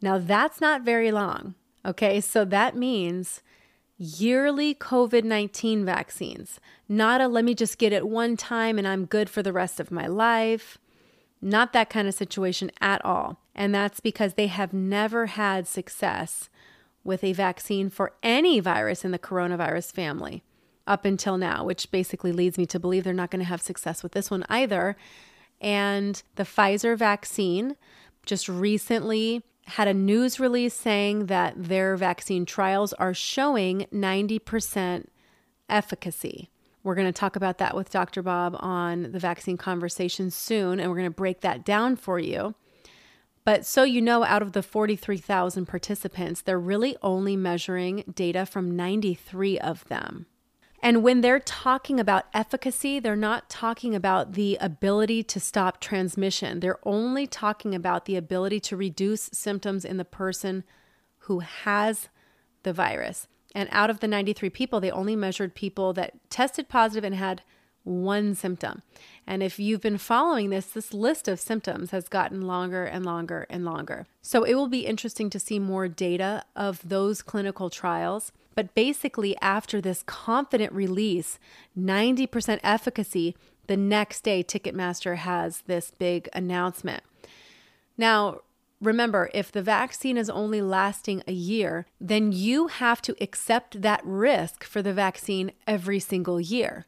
Now, 0.00 0.18
that's 0.18 0.60
not 0.60 0.82
very 0.82 1.12
long. 1.12 1.54
Okay, 1.84 2.20
so 2.20 2.44
that 2.46 2.76
means 2.76 3.42
yearly 4.00 4.74
COVID 4.74 5.24
19 5.24 5.84
vaccines, 5.84 6.58
not 6.88 7.20
a 7.20 7.28
let 7.28 7.44
me 7.44 7.54
just 7.54 7.76
get 7.76 7.92
it 7.92 8.08
one 8.08 8.34
time 8.34 8.78
and 8.78 8.88
I'm 8.88 9.04
good 9.04 9.28
for 9.28 9.42
the 9.42 9.52
rest 9.52 9.78
of 9.78 9.90
my 9.90 10.06
life. 10.06 10.78
Not 11.42 11.74
that 11.74 11.90
kind 11.90 12.08
of 12.08 12.14
situation 12.14 12.70
at 12.80 13.04
all. 13.04 13.40
And 13.54 13.74
that's 13.74 14.00
because 14.00 14.34
they 14.34 14.46
have 14.46 14.72
never 14.72 15.26
had 15.26 15.68
success 15.68 16.48
with 17.04 17.22
a 17.22 17.34
vaccine 17.34 17.90
for 17.90 18.14
any 18.22 18.58
virus 18.58 19.04
in 19.04 19.10
the 19.10 19.18
coronavirus 19.18 19.92
family 19.92 20.42
up 20.86 21.04
until 21.04 21.36
now, 21.36 21.64
which 21.64 21.90
basically 21.90 22.32
leads 22.32 22.56
me 22.56 22.64
to 22.66 22.80
believe 22.80 23.04
they're 23.04 23.12
not 23.12 23.30
going 23.30 23.40
to 23.40 23.48
have 23.48 23.60
success 23.60 24.02
with 24.02 24.12
this 24.12 24.30
one 24.30 24.44
either. 24.48 24.96
And 25.60 26.22
the 26.36 26.44
Pfizer 26.44 26.96
vaccine 26.96 27.76
just 28.24 28.48
recently 28.48 29.42
had 29.70 29.88
a 29.88 29.94
news 29.94 30.40
release 30.40 30.74
saying 30.74 31.26
that 31.26 31.54
their 31.56 31.96
vaccine 31.96 32.44
trials 32.44 32.92
are 32.94 33.14
showing 33.14 33.86
90% 33.92 35.06
efficacy. 35.68 36.50
We're 36.82 36.94
going 36.94 37.06
to 37.06 37.12
talk 37.12 37.36
about 37.36 37.58
that 37.58 37.76
with 37.76 37.90
Dr. 37.90 38.22
Bob 38.22 38.56
on 38.58 39.12
the 39.12 39.18
vaccine 39.18 39.56
conversation 39.56 40.30
soon, 40.30 40.80
and 40.80 40.90
we're 40.90 40.96
going 40.96 41.10
to 41.10 41.14
break 41.14 41.40
that 41.42 41.64
down 41.64 41.96
for 41.96 42.18
you. 42.18 42.54
But 43.44 43.64
so 43.64 43.84
you 43.84 44.02
know, 44.02 44.24
out 44.24 44.42
of 44.42 44.52
the 44.52 44.62
43,000 44.62 45.66
participants, 45.66 46.42
they're 46.42 46.58
really 46.58 46.96
only 47.02 47.36
measuring 47.36 48.04
data 48.14 48.46
from 48.46 48.76
93 48.76 49.58
of 49.58 49.86
them. 49.88 50.26
And 50.82 51.02
when 51.02 51.20
they're 51.20 51.40
talking 51.40 52.00
about 52.00 52.26
efficacy, 52.32 53.00
they're 53.00 53.16
not 53.16 53.50
talking 53.50 53.94
about 53.94 54.32
the 54.32 54.56
ability 54.60 55.22
to 55.24 55.40
stop 55.40 55.80
transmission. 55.80 56.60
They're 56.60 56.78
only 56.84 57.26
talking 57.26 57.74
about 57.74 58.06
the 58.06 58.16
ability 58.16 58.60
to 58.60 58.76
reduce 58.76 59.30
symptoms 59.32 59.84
in 59.84 59.98
the 59.98 60.04
person 60.04 60.64
who 61.24 61.40
has 61.40 62.08
the 62.62 62.72
virus. 62.72 63.28
And 63.54 63.68
out 63.72 63.90
of 63.90 64.00
the 64.00 64.08
93 64.08 64.48
people, 64.50 64.80
they 64.80 64.90
only 64.90 65.16
measured 65.16 65.54
people 65.54 65.92
that 65.94 66.14
tested 66.30 66.68
positive 66.68 67.04
and 67.04 67.14
had 67.14 67.42
one 67.82 68.34
symptom. 68.34 68.82
And 69.26 69.42
if 69.42 69.58
you've 69.58 69.80
been 69.80 69.98
following 69.98 70.50
this, 70.50 70.66
this 70.66 70.92
list 70.92 71.28
of 71.28 71.40
symptoms 71.40 71.90
has 71.90 72.08
gotten 72.08 72.42
longer 72.42 72.84
and 72.84 73.04
longer 73.04 73.46
and 73.48 73.64
longer. 73.64 74.06
So 74.22 74.44
it 74.44 74.54
will 74.54 74.68
be 74.68 74.86
interesting 74.86 75.30
to 75.30 75.38
see 75.38 75.58
more 75.58 75.88
data 75.88 76.44
of 76.54 76.86
those 76.88 77.22
clinical 77.22 77.70
trials. 77.70 78.32
But 78.54 78.74
basically, 78.74 79.36
after 79.40 79.80
this 79.80 80.02
confident 80.02 80.72
release, 80.72 81.38
90% 81.78 82.60
efficacy, 82.62 83.36
the 83.66 83.76
next 83.76 84.22
day, 84.22 84.42
Ticketmaster 84.42 85.16
has 85.16 85.62
this 85.62 85.92
big 85.92 86.28
announcement. 86.32 87.04
Now, 87.96 88.40
remember, 88.80 89.30
if 89.32 89.52
the 89.52 89.62
vaccine 89.62 90.16
is 90.16 90.28
only 90.28 90.60
lasting 90.60 91.22
a 91.28 91.32
year, 91.32 91.86
then 92.00 92.32
you 92.32 92.66
have 92.66 93.00
to 93.02 93.14
accept 93.20 93.82
that 93.82 94.00
risk 94.04 94.64
for 94.64 94.82
the 94.82 94.92
vaccine 94.92 95.52
every 95.66 96.00
single 96.00 96.40
year. 96.40 96.86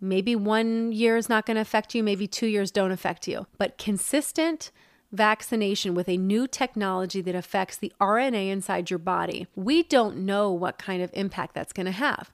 Maybe 0.00 0.36
one 0.36 0.92
year 0.92 1.16
is 1.16 1.28
not 1.28 1.46
going 1.46 1.56
to 1.56 1.60
affect 1.60 1.94
you, 1.94 2.02
maybe 2.02 2.26
two 2.26 2.46
years 2.46 2.70
don't 2.70 2.90
affect 2.90 3.28
you, 3.28 3.46
but 3.58 3.78
consistent 3.78 4.70
vaccination 5.12 5.94
with 5.94 6.08
a 6.08 6.16
new 6.16 6.46
technology 6.46 7.20
that 7.20 7.34
affects 7.34 7.76
the 7.76 7.92
RNA 8.00 8.50
inside 8.50 8.90
your 8.90 8.98
body, 8.98 9.46
we 9.54 9.82
don't 9.82 10.18
know 10.18 10.50
what 10.50 10.78
kind 10.78 11.02
of 11.02 11.10
impact 11.14 11.54
that's 11.54 11.72
going 11.72 11.86
to 11.86 11.92
have. 11.92 12.32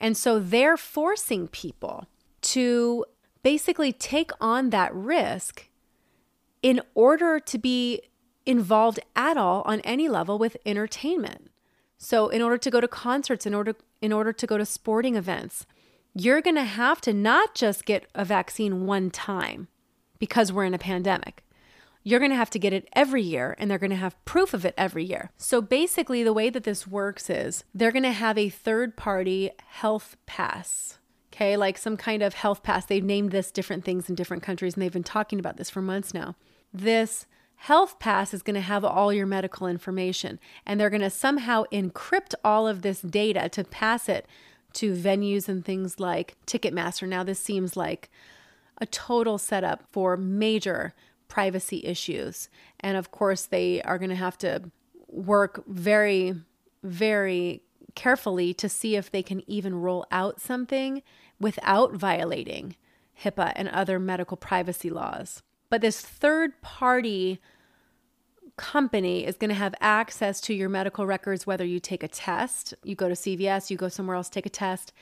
And 0.00 0.16
so 0.16 0.38
they're 0.38 0.76
forcing 0.76 1.48
people 1.48 2.06
to 2.42 3.04
basically 3.42 3.92
take 3.92 4.30
on 4.40 4.70
that 4.70 4.94
risk 4.94 5.68
in 6.62 6.80
order 6.94 7.38
to 7.40 7.58
be 7.58 8.02
involved 8.46 9.00
at 9.14 9.36
all 9.36 9.62
on 9.62 9.80
any 9.80 10.08
level 10.08 10.38
with 10.38 10.56
entertainment. 10.64 11.50
So 11.98 12.28
in 12.28 12.42
order 12.42 12.58
to 12.58 12.70
go 12.70 12.80
to 12.80 12.88
concerts, 12.88 13.46
in 13.46 13.54
order 13.54 13.76
in 14.00 14.12
order 14.12 14.32
to 14.32 14.46
go 14.46 14.56
to 14.56 14.64
sporting 14.64 15.14
events, 15.14 15.66
you're 16.14 16.40
going 16.40 16.56
to 16.56 16.64
have 16.64 17.00
to 17.02 17.12
not 17.12 17.54
just 17.54 17.84
get 17.84 18.06
a 18.14 18.24
vaccine 18.24 18.86
one 18.86 19.10
time 19.10 19.68
because 20.18 20.52
we're 20.52 20.64
in 20.64 20.74
a 20.74 20.78
pandemic. 20.78 21.44
You're 22.02 22.18
going 22.18 22.30
to 22.30 22.36
have 22.36 22.50
to 22.50 22.58
get 22.58 22.72
it 22.72 22.88
every 22.94 23.22
year 23.22 23.54
and 23.58 23.70
they're 23.70 23.78
going 23.78 23.90
to 23.90 23.96
have 23.96 24.22
proof 24.24 24.54
of 24.54 24.64
it 24.64 24.74
every 24.76 25.04
year. 25.04 25.30
So 25.36 25.60
basically, 25.60 26.22
the 26.22 26.32
way 26.32 26.48
that 26.50 26.64
this 26.64 26.86
works 26.86 27.28
is 27.28 27.64
they're 27.74 27.92
going 27.92 28.04
to 28.04 28.12
have 28.12 28.38
a 28.38 28.48
third 28.48 28.96
party 28.96 29.50
health 29.66 30.16
pass. 30.26 30.98
Okay, 31.32 31.56
like 31.56 31.78
some 31.78 31.96
kind 31.96 32.22
of 32.22 32.34
health 32.34 32.62
pass. 32.62 32.86
They've 32.86 33.04
named 33.04 33.30
this 33.30 33.50
different 33.50 33.84
things 33.84 34.08
in 34.08 34.14
different 34.14 34.42
countries 34.42 34.74
and 34.74 34.82
they've 34.82 34.92
been 34.92 35.02
talking 35.02 35.38
about 35.38 35.56
this 35.56 35.70
for 35.70 35.82
months 35.82 36.12
now. 36.12 36.36
This 36.72 37.26
health 37.56 37.98
pass 37.98 38.32
is 38.32 38.42
going 38.42 38.54
to 38.54 38.60
have 38.60 38.84
all 38.84 39.12
your 39.12 39.26
medical 39.26 39.66
information 39.66 40.40
and 40.64 40.80
they're 40.80 40.90
going 40.90 41.02
to 41.02 41.10
somehow 41.10 41.64
encrypt 41.70 42.34
all 42.42 42.66
of 42.66 42.82
this 42.82 43.00
data 43.00 43.48
to 43.50 43.64
pass 43.64 44.08
it 44.08 44.26
to 44.72 44.94
venues 44.94 45.48
and 45.48 45.64
things 45.64 46.00
like 46.00 46.36
Ticketmaster. 46.46 47.06
Now, 47.06 47.22
this 47.22 47.40
seems 47.40 47.76
like 47.76 48.10
a 48.78 48.86
total 48.86 49.36
setup 49.36 49.84
for 49.90 50.16
major 50.16 50.94
privacy 51.30 51.80
issues. 51.84 52.50
And 52.80 52.98
of 52.98 53.10
course, 53.10 53.46
they 53.46 53.80
are 53.82 53.96
going 53.96 54.10
to 54.10 54.16
have 54.16 54.36
to 54.38 54.70
work 55.08 55.64
very, 55.66 56.34
very 56.82 57.62
carefully 57.94 58.52
to 58.54 58.68
see 58.68 58.96
if 58.96 59.10
they 59.10 59.22
can 59.22 59.42
even 59.48 59.74
roll 59.74 60.06
out 60.10 60.40
something 60.40 61.02
without 61.40 61.94
violating 61.94 62.76
HIPAA 63.24 63.52
and 63.56 63.68
other 63.68 63.98
medical 63.98 64.36
privacy 64.36 64.90
laws. 64.90 65.42
But 65.70 65.80
this 65.80 66.00
third 66.00 66.60
party 66.62 67.40
company 68.56 69.24
is 69.24 69.36
going 69.36 69.48
to 69.48 69.54
have 69.54 69.74
access 69.80 70.40
to 70.42 70.54
your 70.54 70.68
medical 70.68 71.06
records, 71.06 71.46
whether 71.46 71.64
you 71.64 71.80
take 71.80 72.02
a 72.02 72.08
test, 72.08 72.74
you 72.82 72.94
go 72.94 73.08
to 73.08 73.14
CVS, 73.14 73.70
you 73.70 73.76
go 73.76 73.88
somewhere 73.88 74.16
else, 74.16 74.28
take 74.28 74.46
a 74.46 74.50
test. 74.50 74.92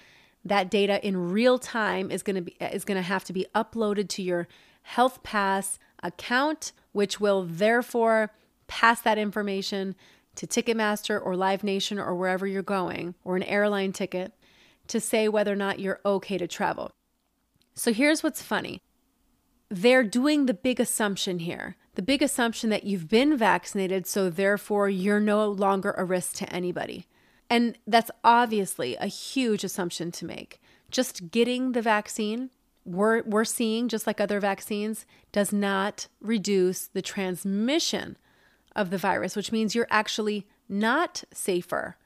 That 0.44 0.70
data 0.70 1.04
in 1.04 1.30
real 1.32 1.58
time 1.58 2.10
is 2.10 2.22
going 2.22 2.36
to 2.36 2.42
be 2.42 2.56
is 2.60 2.84
going 2.84 2.96
to 2.96 3.02
have 3.02 3.24
to 3.24 3.32
be 3.32 3.46
uploaded 3.54 4.08
to 4.10 4.22
your 4.22 4.46
Health 4.82 5.22
Pass 5.22 5.78
account, 6.02 6.72
which 6.92 7.20
will 7.20 7.44
therefore 7.44 8.32
pass 8.66 9.00
that 9.00 9.18
information 9.18 9.94
to 10.34 10.46
Ticketmaster 10.46 11.20
or 11.24 11.36
Live 11.36 11.64
Nation 11.64 11.98
or 11.98 12.14
wherever 12.14 12.46
you're 12.46 12.62
going, 12.62 13.14
or 13.24 13.36
an 13.36 13.42
airline 13.42 13.92
ticket 13.92 14.32
to 14.86 15.00
say 15.00 15.28
whether 15.28 15.52
or 15.52 15.56
not 15.56 15.80
you're 15.80 16.00
okay 16.04 16.38
to 16.38 16.46
travel. 16.46 16.90
So 17.74 17.92
here's 17.92 18.22
what's 18.22 18.42
funny 18.42 18.80
they're 19.70 20.04
doing 20.04 20.46
the 20.46 20.54
big 20.54 20.80
assumption 20.80 21.40
here 21.40 21.76
the 21.98 22.02
big 22.02 22.22
assumption 22.22 22.70
that 22.70 22.84
you've 22.84 23.08
been 23.08 23.36
vaccinated, 23.36 24.06
so 24.06 24.30
therefore 24.30 24.88
you're 24.88 25.18
no 25.18 25.50
longer 25.50 25.92
a 25.98 26.04
risk 26.04 26.36
to 26.36 26.48
anybody. 26.52 27.08
And 27.50 27.76
that's 27.88 28.12
obviously 28.22 28.94
a 28.94 29.08
huge 29.08 29.64
assumption 29.64 30.12
to 30.12 30.24
make. 30.24 30.60
Just 30.92 31.32
getting 31.32 31.72
the 31.72 31.82
vaccine, 31.82 32.50
we're, 32.88 33.22
we're 33.22 33.44
seeing, 33.44 33.88
just 33.88 34.06
like 34.06 34.20
other 34.20 34.40
vaccines, 34.40 35.04
does 35.30 35.52
not 35.52 36.08
reduce 36.20 36.86
the 36.86 37.02
transmission 37.02 38.16
of 38.74 38.90
the 38.90 38.98
virus, 38.98 39.36
which 39.36 39.52
means 39.52 39.74
you're 39.74 39.86
actually 39.90 40.46
not 40.68 41.24
safer 41.32 41.96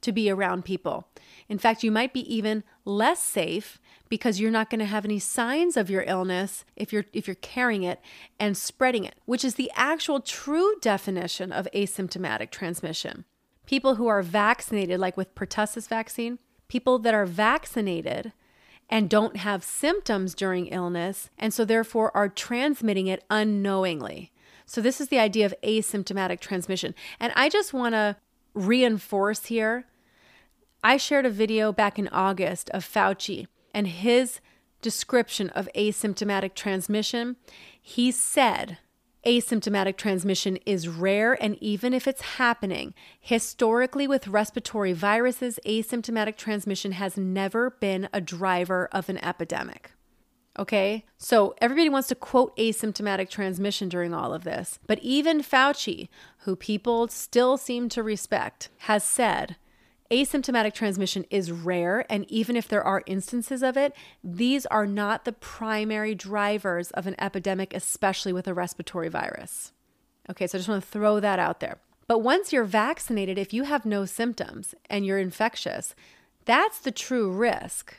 to 0.00 0.12
be 0.12 0.30
around 0.30 0.64
people. 0.64 1.08
In 1.48 1.58
fact, 1.58 1.82
you 1.82 1.90
might 1.90 2.12
be 2.12 2.34
even 2.34 2.64
less 2.84 3.22
safe 3.22 3.80
because 4.08 4.38
you're 4.38 4.50
not 4.50 4.70
going 4.70 4.78
to 4.78 4.84
have 4.84 5.04
any 5.04 5.18
signs 5.18 5.76
of 5.76 5.90
your 5.90 6.04
illness 6.06 6.64
if 6.76 6.92
you're 6.92 7.06
if 7.12 7.26
you're 7.26 7.34
carrying 7.34 7.82
it 7.82 8.00
and 8.38 8.56
spreading 8.56 9.04
it, 9.04 9.16
which 9.24 9.44
is 9.44 9.56
the 9.56 9.72
actual 9.74 10.20
true 10.20 10.74
definition 10.80 11.50
of 11.50 11.66
asymptomatic 11.74 12.50
transmission. 12.50 13.24
People 13.66 13.96
who 13.96 14.06
are 14.06 14.22
vaccinated 14.22 15.00
like 15.00 15.16
with 15.16 15.34
pertussis 15.34 15.88
vaccine, 15.88 16.38
people 16.68 17.00
that 17.00 17.14
are 17.14 17.26
vaccinated 17.26 18.32
and 18.88 19.10
don't 19.10 19.36
have 19.36 19.64
symptoms 19.64 20.34
during 20.34 20.66
illness 20.66 21.30
and 21.38 21.52
so 21.52 21.64
therefore 21.64 22.16
are 22.16 22.28
transmitting 22.28 23.06
it 23.06 23.24
unknowingly. 23.30 24.32
So 24.64 24.80
this 24.80 25.00
is 25.00 25.08
the 25.08 25.18
idea 25.18 25.46
of 25.46 25.54
asymptomatic 25.62 26.40
transmission. 26.40 26.94
And 27.20 27.32
I 27.36 27.48
just 27.48 27.72
want 27.72 27.94
to 27.94 28.16
reinforce 28.54 29.46
here 29.46 29.86
I 30.86 30.98
shared 30.98 31.26
a 31.26 31.30
video 31.30 31.72
back 31.72 31.98
in 31.98 32.06
August 32.12 32.70
of 32.70 32.84
Fauci 32.84 33.48
and 33.74 33.88
his 33.88 34.40
description 34.82 35.50
of 35.50 35.68
asymptomatic 35.74 36.54
transmission, 36.54 37.34
he 37.82 38.12
said 38.12 38.78
asymptomatic 39.26 39.96
transmission 39.96 40.56
is 40.64 40.88
rare, 40.88 41.34
and 41.42 41.58
even 41.60 41.92
if 41.92 42.06
it's 42.06 42.22
happening, 42.22 42.94
historically 43.20 44.06
with 44.06 44.28
respiratory 44.28 44.92
viruses, 44.92 45.58
asymptomatic 45.66 46.36
transmission 46.36 46.92
has 46.92 47.18
never 47.18 47.70
been 47.70 48.08
a 48.12 48.20
driver 48.20 48.88
of 48.92 49.08
an 49.08 49.18
epidemic. 49.24 49.90
Okay, 50.58 51.04
so 51.18 51.54
everybody 51.60 51.90
wants 51.90 52.08
to 52.08 52.14
quote 52.14 52.56
asymptomatic 52.56 53.28
transmission 53.28 53.90
during 53.90 54.14
all 54.14 54.32
of 54.32 54.44
this, 54.44 54.78
but 54.86 54.98
even 55.00 55.42
Fauci, 55.42 56.08
who 56.38 56.56
people 56.56 57.08
still 57.08 57.58
seem 57.58 57.90
to 57.90 58.02
respect, 58.02 58.70
has 58.78 59.04
said 59.04 59.56
Asymptomatic 60.10 60.72
transmission 60.72 61.24
is 61.30 61.50
rare, 61.50 62.04
and 62.10 62.30
even 62.30 62.56
if 62.56 62.68
there 62.68 62.82
are 62.82 63.02
instances 63.06 63.62
of 63.62 63.76
it, 63.76 63.94
these 64.22 64.66
are 64.66 64.86
not 64.86 65.24
the 65.24 65.32
primary 65.32 66.14
drivers 66.14 66.90
of 66.92 67.06
an 67.06 67.16
epidemic, 67.18 67.74
especially 67.74 68.32
with 68.32 68.46
a 68.46 68.54
respiratory 68.54 69.08
virus. 69.08 69.72
Okay, 70.30 70.46
so 70.46 70.56
I 70.56 70.60
just 70.60 70.68
want 70.68 70.82
to 70.82 70.88
throw 70.88 71.20
that 71.20 71.38
out 71.38 71.60
there. 71.60 71.78
But 72.06 72.18
once 72.18 72.52
you're 72.52 72.64
vaccinated, 72.64 73.38
if 73.38 73.52
you 73.52 73.64
have 73.64 73.84
no 73.84 74.04
symptoms 74.04 74.74
and 74.88 75.04
you're 75.04 75.18
infectious, 75.18 75.94
that's 76.44 76.78
the 76.78 76.92
true 76.92 77.30
risk. 77.30 77.96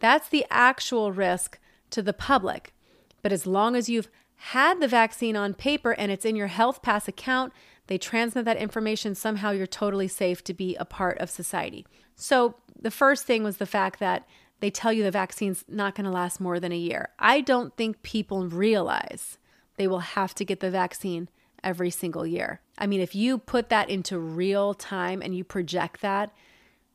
That's 0.00 0.28
the 0.28 0.44
actual 0.50 1.12
risk 1.12 1.58
to 1.90 2.02
the 2.02 2.12
public. 2.12 2.74
But 3.22 3.32
as 3.32 3.46
long 3.46 3.76
as 3.76 3.88
you've 3.88 4.08
had 4.36 4.80
the 4.80 4.88
vaccine 4.88 5.36
on 5.36 5.54
paper 5.54 5.92
and 5.92 6.12
it's 6.12 6.24
in 6.24 6.36
your 6.36 6.48
Health 6.48 6.82
Pass 6.82 7.08
account, 7.08 7.52
they 7.86 7.98
transmit 7.98 8.44
that 8.44 8.56
information. 8.56 9.14
Somehow 9.14 9.50
you're 9.50 9.66
totally 9.66 10.08
safe 10.08 10.42
to 10.44 10.54
be 10.54 10.76
a 10.76 10.84
part 10.84 11.18
of 11.18 11.30
society. 11.30 11.86
So, 12.14 12.56
the 12.80 12.90
first 12.90 13.24
thing 13.24 13.42
was 13.42 13.56
the 13.56 13.66
fact 13.66 14.00
that 14.00 14.26
they 14.60 14.70
tell 14.70 14.92
you 14.92 15.02
the 15.02 15.10
vaccine's 15.10 15.64
not 15.68 15.94
going 15.94 16.04
to 16.04 16.10
last 16.10 16.40
more 16.40 16.60
than 16.60 16.72
a 16.72 16.76
year. 16.76 17.10
I 17.18 17.40
don't 17.40 17.76
think 17.76 18.02
people 18.02 18.46
realize 18.46 19.38
they 19.76 19.86
will 19.86 20.00
have 20.00 20.34
to 20.36 20.44
get 20.44 20.60
the 20.60 20.70
vaccine 20.70 21.28
every 21.62 21.90
single 21.90 22.26
year. 22.26 22.60
I 22.78 22.86
mean, 22.86 23.00
if 23.00 23.14
you 23.14 23.38
put 23.38 23.68
that 23.70 23.90
into 23.90 24.18
real 24.18 24.74
time 24.74 25.22
and 25.22 25.34
you 25.34 25.44
project 25.44 26.00
that 26.00 26.32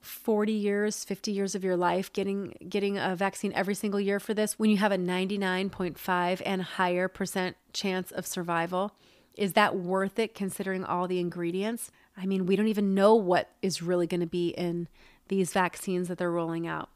40 0.02 0.52
years, 0.52 1.04
50 1.04 1.32
years 1.32 1.54
of 1.54 1.64
your 1.64 1.78
life 1.78 2.12
getting 2.12 2.56
getting 2.68 2.98
a 2.98 3.16
vaccine 3.16 3.54
every 3.54 3.76
single 3.76 4.00
year 4.00 4.20
for 4.20 4.34
this 4.34 4.58
when 4.58 4.70
you 4.70 4.78
have 4.78 4.92
a 4.92 4.98
99.5 4.98 6.42
and 6.44 6.62
higher 6.64 7.08
percent 7.08 7.56
chance 7.74 8.12
of 8.12 8.26
survival, 8.26 8.96
is 9.36 9.54
that 9.54 9.76
worth 9.78 10.20
it 10.20 10.36
considering 10.36 10.84
all 10.84 11.08
the 11.08 11.20
ingredients? 11.20 11.92
I 12.18 12.26
mean, 12.26 12.46
we 12.46 12.56
don't 12.56 12.68
even 12.68 12.94
know 12.94 13.16
what 13.16 13.50
is 13.62 13.82
really 13.82 14.08
going 14.08 14.22
to 14.22 14.28
be 14.28 14.50
in 14.50 14.88
these 15.28 15.54
vaccines 15.54 16.08
that 16.08 16.18
they're 16.18 16.32
rolling 16.32 16.68
out. 16.68 16.90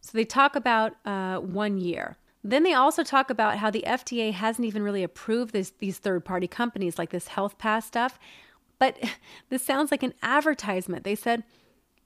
So 0.00 0.10
they 0.14 0.24
talk 0.24 0.56
about 0.56 0.94
uh, 1.04 1.38
one 1.38 1.78
year. 1.78 2.16
Then 2.44 2.64
they 2.64 2.74
also 2.74 3.04
talk 3.04 3.30
about 3.30 3.58
how 3.58 3.70
the 3.70 3.84
FDA 3.86 4.32
hasn't 4.32 4.66
even 4.66 4.82
really 4.82 5.02
approved 5.02 5.52
this, 5.52 5.72
these 5.78 5.98
third 5.98 6.24
party 6.24 6.48
companies 6.48 6.98
like 6.98 7.10
this 7.10 7.28
Health 7.28 7.58
Pass 7.58 7.86
stuff. 7.86 8.18
But 8.78 8.98
this 9.48 9.64
sounds 9.64 9.90
like 9.90 10.02
an 10.02 10.14
advertisement. 10.22 11.04
They 11.04 11.14
said, 11.14 11.44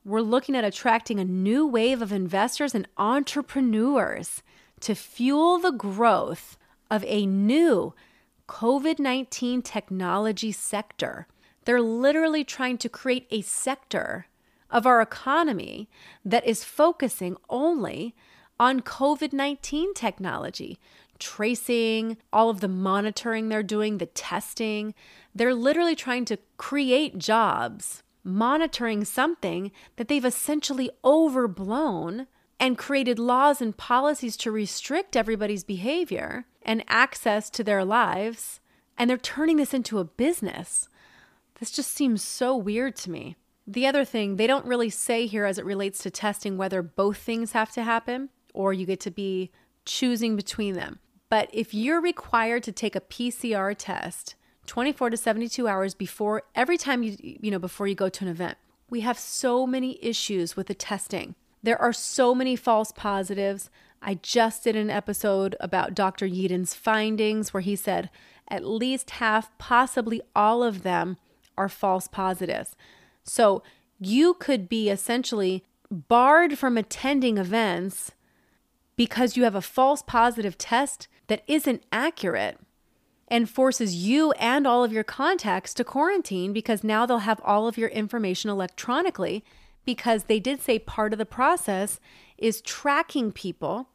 we're 0.04 0.20
looking 0.20 0.54
at 0.54 0.64
attracting 0.64 1.18
a 1.18 1.24
new 1.24 1.66
wave 1.66 2.00
of 2.00 2.12
investors 2.12 2.74
and 2.74 2.86
entrepreneurs 2.96 4.42
to 4.80 4.94
fuel 4.94 5.58
the 5.58 5.72
growth 5.72 6.56
of 6.90 7.04
a 7.08 7.26
new 7.26 7.92
COVID 8.48 8.98
19 8.98 9.62
technology 9.62 10.52
sector. 10.52 11.26
They're 11.64 11.82
literally 11.82 12.44
trying 12.44 12.78
to 12.78 12.88
create 12.88 13.26
a 13.30 13.42
sector 13.42 14.26
of 14.70 14.86
our 14.86 15.00
economy 15.00 15.88
that 16.24 16.46
is 16.46 16.64
focusing 16.64 17.36
only 17.48 18.14
on 18.58 18.80
COVID 18.80 19.32
19 19.32 19.94
technology, 19.94 20.78
tracing, 21.18 22.16
all 22.32 22.50
of 22.50 22.60
the 22.60 22.68
monitoring 22.68 23.48
they're 23.48 23.62
doing, 23.62 23.98
the 23.98 24.06
testing. 24.06 24.94
They're 25.34 25.54
literally 25.54 25.96
trying 25.96 26.24
to 26.26 26.38
create 26.56 27.18
jobs 27.18 28.02
monitoring 28.26 29.04
something 29.04 29.70
that 29.96 30.08
they've 30.08 30.24
essentially 30.24 30.90
overblown 31.04 32.26
and 32.58 32.78
created 32.78 33.18
laws 33.18 33.60
and 33.60 33.76
policies 33.76 34.36
to 34.38 34.50
restrict 34.50 35.16
everybody's 35.16 35.64
behavior 35.64 36.46
and 36.62 36.84
access 36.88 37.50
to 37.50 37.62
their 37.62 37.84
lives. 37.84 38.60
And 38.96 39.10
they're 39.10 39.18
turning 39.18 39.56
this 39.56 39.74
into 39.74 39.98
a 39.98 40.04
business. 40.04 40.88
This 41.60 41.70
just 41.70 41.90
seems 41.90 42.22
so 42.22 42.56
weird 42.56 42.96
to 42.96 43.10
me. 43.10 43.36
The 43.66 43.86
other 43.86 44.04
thing, 44.04 44.36
they 44.36 44.46
don't 44.46 44.64
really 44.64 44.90
say 44.90 45.26
here 45.26 45.44
as 45.44 45.58
it 45.58 45.64
relates 45.64 45.98
to 46.00 46.10
testing 46.10 46.56
whether 46.56 46.82
both 46.82 47.18
things 47.18 47.52
have 47.52 47.72
to 47.72 47.82
happen 47.82 48.30
or 48.54 48.72
you 48.72 48.86
get 48.86 49.00
to 49.00 49.10
be 49.10 49.50
choosing 49.84 50.36
between 50.36 50.74
them. 50.74 50.98
But 51.28 51.50
if 51.52 51.74
you're 51.74 52.00
required 52.00 52.62
to 52.64 52.72
take 52.72 52.94
a 52.94 53.00
PCR 53.00 53.74
test 53.76 54.34
24 54.66 55.10
to 55.10 55.16
72 55.16 55.68
hours 55.68 55.94
before 55.94 56.42
every 56.54 56.76
time 56.76 57.02
you 57.02 57.16
you 57.20 57.50
know 57.50 57.58
before 57.58 57.86
you 57.86 57.94
go 57.94 58.08
to 58.08 58.24
an 58.24 58.30
event, 58.30 58.58
we 58.90 59.00
have 59.00 59.18
so 59.18 59.66
many 59.66 59.98
issues 60.02 60.56
with 60.56 60.66
the 60.66 60.74
testing. 60.74 61.34
There 61.66 61.82
are 61.82 61.92
so 61.92 62.32
many 62.32 62.54
false 62.54 62.92
positives. 62.92 63.70
I 64.00 64.20
just 64.22 64.62
did 64.62 64.76
an 64.76 64.88
episode 64.88 65.56
about 65.58 65.96
Dr. 65.96 66.24
Yeadon's 66.24 66.74
findings 66.74 67.52
where 67.52 67.60
he 67.60 67.74
said 67.74 68.08
at 68.46 68.64
least 68.64 69.10
half, 69.10 69.50
possibly 69.58 70.22
all 70.36 70.62
of 70.62 70.84
them, 70.84 71.16
are 71.58 71.68
false 71.68 72.06
positives. 72.06 72.76
So 73.24 73.64
you 73.98 74.34
could 74.34 74.68
be 74.68 74.90
essentially 74.90 75.64
barred 75.90 76.56
from 76.56 76.78
attending 76.78 77.36
events 77.36 78.12
because 78.94 79.36
you 79.36 79.42
have 79.42 79.56
a 79.56 79.60
false 79.60 80.02
positive 80.02 80.56
test 80.56 81.08
that 81.26 81.42
isn't 81.48 81.82
accurate 81.90 82.60
and 83.26 83.50
forces 83.50 84.06
you 84.06 84.30
and 84.38 84.68
all 84.68 84.84
of 84.84 84.92
your 84.92 85.02
contacts 85.02 85.74
to 85.74 85.82
quarantine 85.82 86.52
because 86.52 86.84
now 86.84 87.06
they'll 87.06 87.18
have 87.18 87.40
all 87.44 87.66
of 87.66 87.76
your 87.76 87.88
information 87.88 88.50
electronically 88.50 89.44
because 89.86 90.24
they 90.24 90.40
did 90.40 90.60
say 90.60 90.78
part 90.78 91.14
of 91.14 91.18
the 91.18 91.24
process 91.24 91.98
is 92.36 92.60
tracking 92.60 93.32
people 93.32 93.88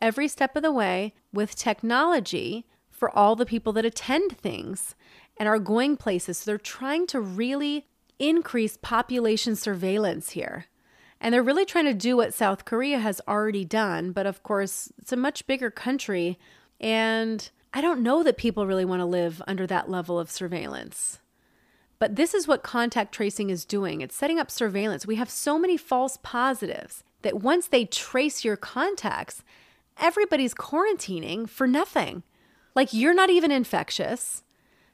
every 0.00 0.28
step 0.28 0.56
of 0.56 0.62
the 0.62 0.72
way 0.72 1.14
with 1.32 1.54
technology 1.54 2.66
for 2.90 3.10
all 3.16 3.36
the 3.36 3.46
people 3.46 3.72
that 3.72 3.84
attend 3.84 4.38
things 4.38 4.94
and 5.36 5.48
are 5.48 5.58
going 5.58 5.96
places. 5.96 6.38
So 6.38 6.50
they're 6.50 6.58
trying 6.58 7.06
to 7.08 7.20
really 7.20 7.86
increase 8.18 8.78
population 8.80 9.56
surveillance 9.56 10.30
here. 10.30 10.66
And 11.20 11.32
they're 11.32 11.42
really 11.42 11.64
trying 11.64 11.84
to 11.84 11.94
do 11.94 12.16
what 12.16 12.34
South 12.34 12.64
Korea 12.64 12.98
has 12.98 13.20
already 13.28 13.64
done. 13.64 14.12
But 14.12 14.26
of 14.26 14.42
course, 14.42 14.92
it's 14.98 15.12
a 15.12 15.16
much 15.16 15.46
bigger 15.46 15.70
country. 15.70 16.38
And 16.80 17.48
I 17.72 17.80
don't 17.80 18.02
know 18.02 18.22
that 18.22 18.36
people 18.36 18.66
really 18.66 18.84
want 18.84 19.00
to 19.00 19.06
live 19.06 19.40
under 19.46 19.66
that 19.68 19.88
level 19.88 20.18
of 20.18 20.30
surveillance. 20.30 21.20
But 22.02 22.16
this 22.16 22.34
is 22.34 22.48
what 22.48 22.64
contact 22.64 23.14
tracing 23.14 23.48
is 23.48 23.64
doing 23.64 24.00
it's 24.00 24.16
setting 24.16 24.40
up 24.40 24.50
surveillance. 24.50 25.06
We 25.06 25.14
have 25.14 25.30
so 25.30 25.56
many 25.56 25.76
false 25.76 26.18
positives 26.20 27.04
that 27.22 27.42
once 27.42 27.68
they 27.68 27.84
trace 27.84 28.44
your 28.44 28.56
contacts, 28.56 29.44
everybody's 30.00 30.52
quarantining 30.52 31.48
for 31.48 31.68
nothing. 31.68 32.24
Like 32.74 32.92
you're 32.92 33.14
not 33.14 33.30
even 33.30 33.52
infectious. 33.52 34.42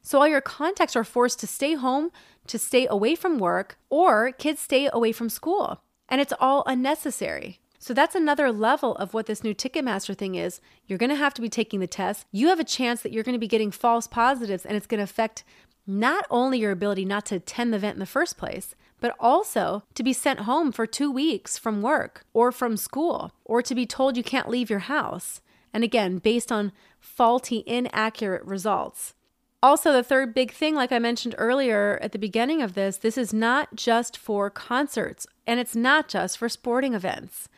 So 0.02 0.18
all 0.18 0.28
your 0.28 0.42
contacts 0.42 0.96
are 0.96 1.02
forced 1.02 1.40
to 1.40 1.46
stay 1.46 1.72
home, 1.76 2.10
to 2.46 2.58
stay 2.58 2.86
away 2.86 3.14
from 3.14 3.38
work, 3.38 3.78
or 3.88 4.32
kids 4.32 4.60
stay 4.60 4.90
away 4.92 5.12
from 5.12 5.30
school. 5.30 5.80
And 6.10 6.20
it's 6.20 6.34
all 6.38 6.62
unnecessary. 6.66 7.58
So 7.78 7.94
that's 7.94 8.16
another 8.16 8.52
level 8.52 8.94
of 8.96 9.14
what 9.14 9.24
this 9.24 9.42
new 9.42 9.54
Ticketmaster 9.54 10.14
thing 10.14 10.34
is. 10.34 10.60
You're 10.86 10.98
going 10.98 11.08
to 11.08 11.16
have 11.16 11.32
to 11.34 11.40
be 11.40 11.48
taking 11.48 11.80
the 11.80 11.86
test. 11.86 12.26
You 12.32 12.48
have 12.48 12.60
a 12.60 12.64
chance 12.64 13.00
that 13.00 13.12
you're 13.12 13.22
going 13.22 13.34
to 13.34 13.38
be 13.38 13.48
getting 13.48 13.70
false 13.70 14.06
positives, 14.06 14.66
and 14.66 14.76
it's 14.76 14.86
going 14.86 14.98
to 14.98 15.04
affect 15.04 15.44
not 15.88 16.26
only 16.30 16.58
your 16.58 16.70
ability 16.70 17.04
not 17.04 17.24
to 17.26 17.36
attend 17.36 17.72
the 17.72 17.78
event 17.78 17.94
in 17.94 18.00
the 18.00 18.06
first 18.06 18.36
place, 18.36 18.74
but 19.00 19.16
also 19.18 19.82
to 19.94 20.02
be 20.02 20.12
sent 20.12 20.40
home 20.40 20.70
for 20.70 20.86
two 20.86 21.10
weeks 21.10 21.56
from 21.56 21.82
work 21.82 22.24
or 22.34 22.52
from 22.52 22.76
school, 22.76 23.32
or 23.44 23.62
to 23.62 23.74
be 23.74 23.86
told 23.86 24.16
you 24.16 24.22
can't 24.22 24.48
leave 24.48 24.68
your 24.68 24.80
house. 24.80 25.40
And 25.72 25.82
again, 25.82 26.18
based 26.18 26.52
on 26.52 26.72
faulty, 27.00 27.62
inaccurate 27.66 28.44
results. 28.44 29.14
Also, 29.62 29.92
the 29.92 30.04
third 30.04 30.34
big 30.34 30.52
thing, 30.52 30.74
like 30.74 30.92
I 30.92 30.98
mentioned 30.98 31.34
earlier 31.38 31.98
at 32.00 32.12
the 32.12 32.18
beginning 32.18 32.62
of 32.62 32.74
this, 32.74 32.98
this 32.98 33.18
is 33.18 33.32
not 33.32 33.74
just 33.74 34.16
for 34.16 34.50
concerts 34.50 35.26
and 35.46 35.58
it's 35.58 35.74
not 35.74 36.08
just 36.08 36.38
for 36.38 36.48
sporting 36.48 36.94
events. 36.94 37.48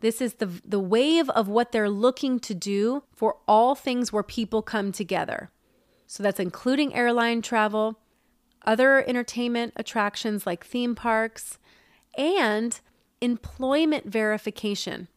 This 0.00 0.20
is 0.20 0.34
the, 0.34 0.46
the 0.64 0.80
wave 0.80 1.28
of 1.30 1.48
what 1.48 1.70
they're 1.70 1.90
looking 1.90 2.40
to 2.40 2.54
do 2.54 3.02
for 3.14 3.36
all 3.46 3.74
things 3.74 4.12
where 4.12 4.22
people 4.22 4.62
come 4.62 4.92
together. 4.92 5.50
So 6.12 6.22
that's 6.22 6.38
including 6.38 6.94
airline 6.94 7.40
travel, 7.40 7.98
other 8.66 9.02
entertainment 9.08 9.72
attractions 9.76 10.46
like 10.46 10.62
theme 10.62 10.94
parks, 10.94 11.58
and 12.18 12.78
employment 13.22 14.04
verification. 14.04 15.08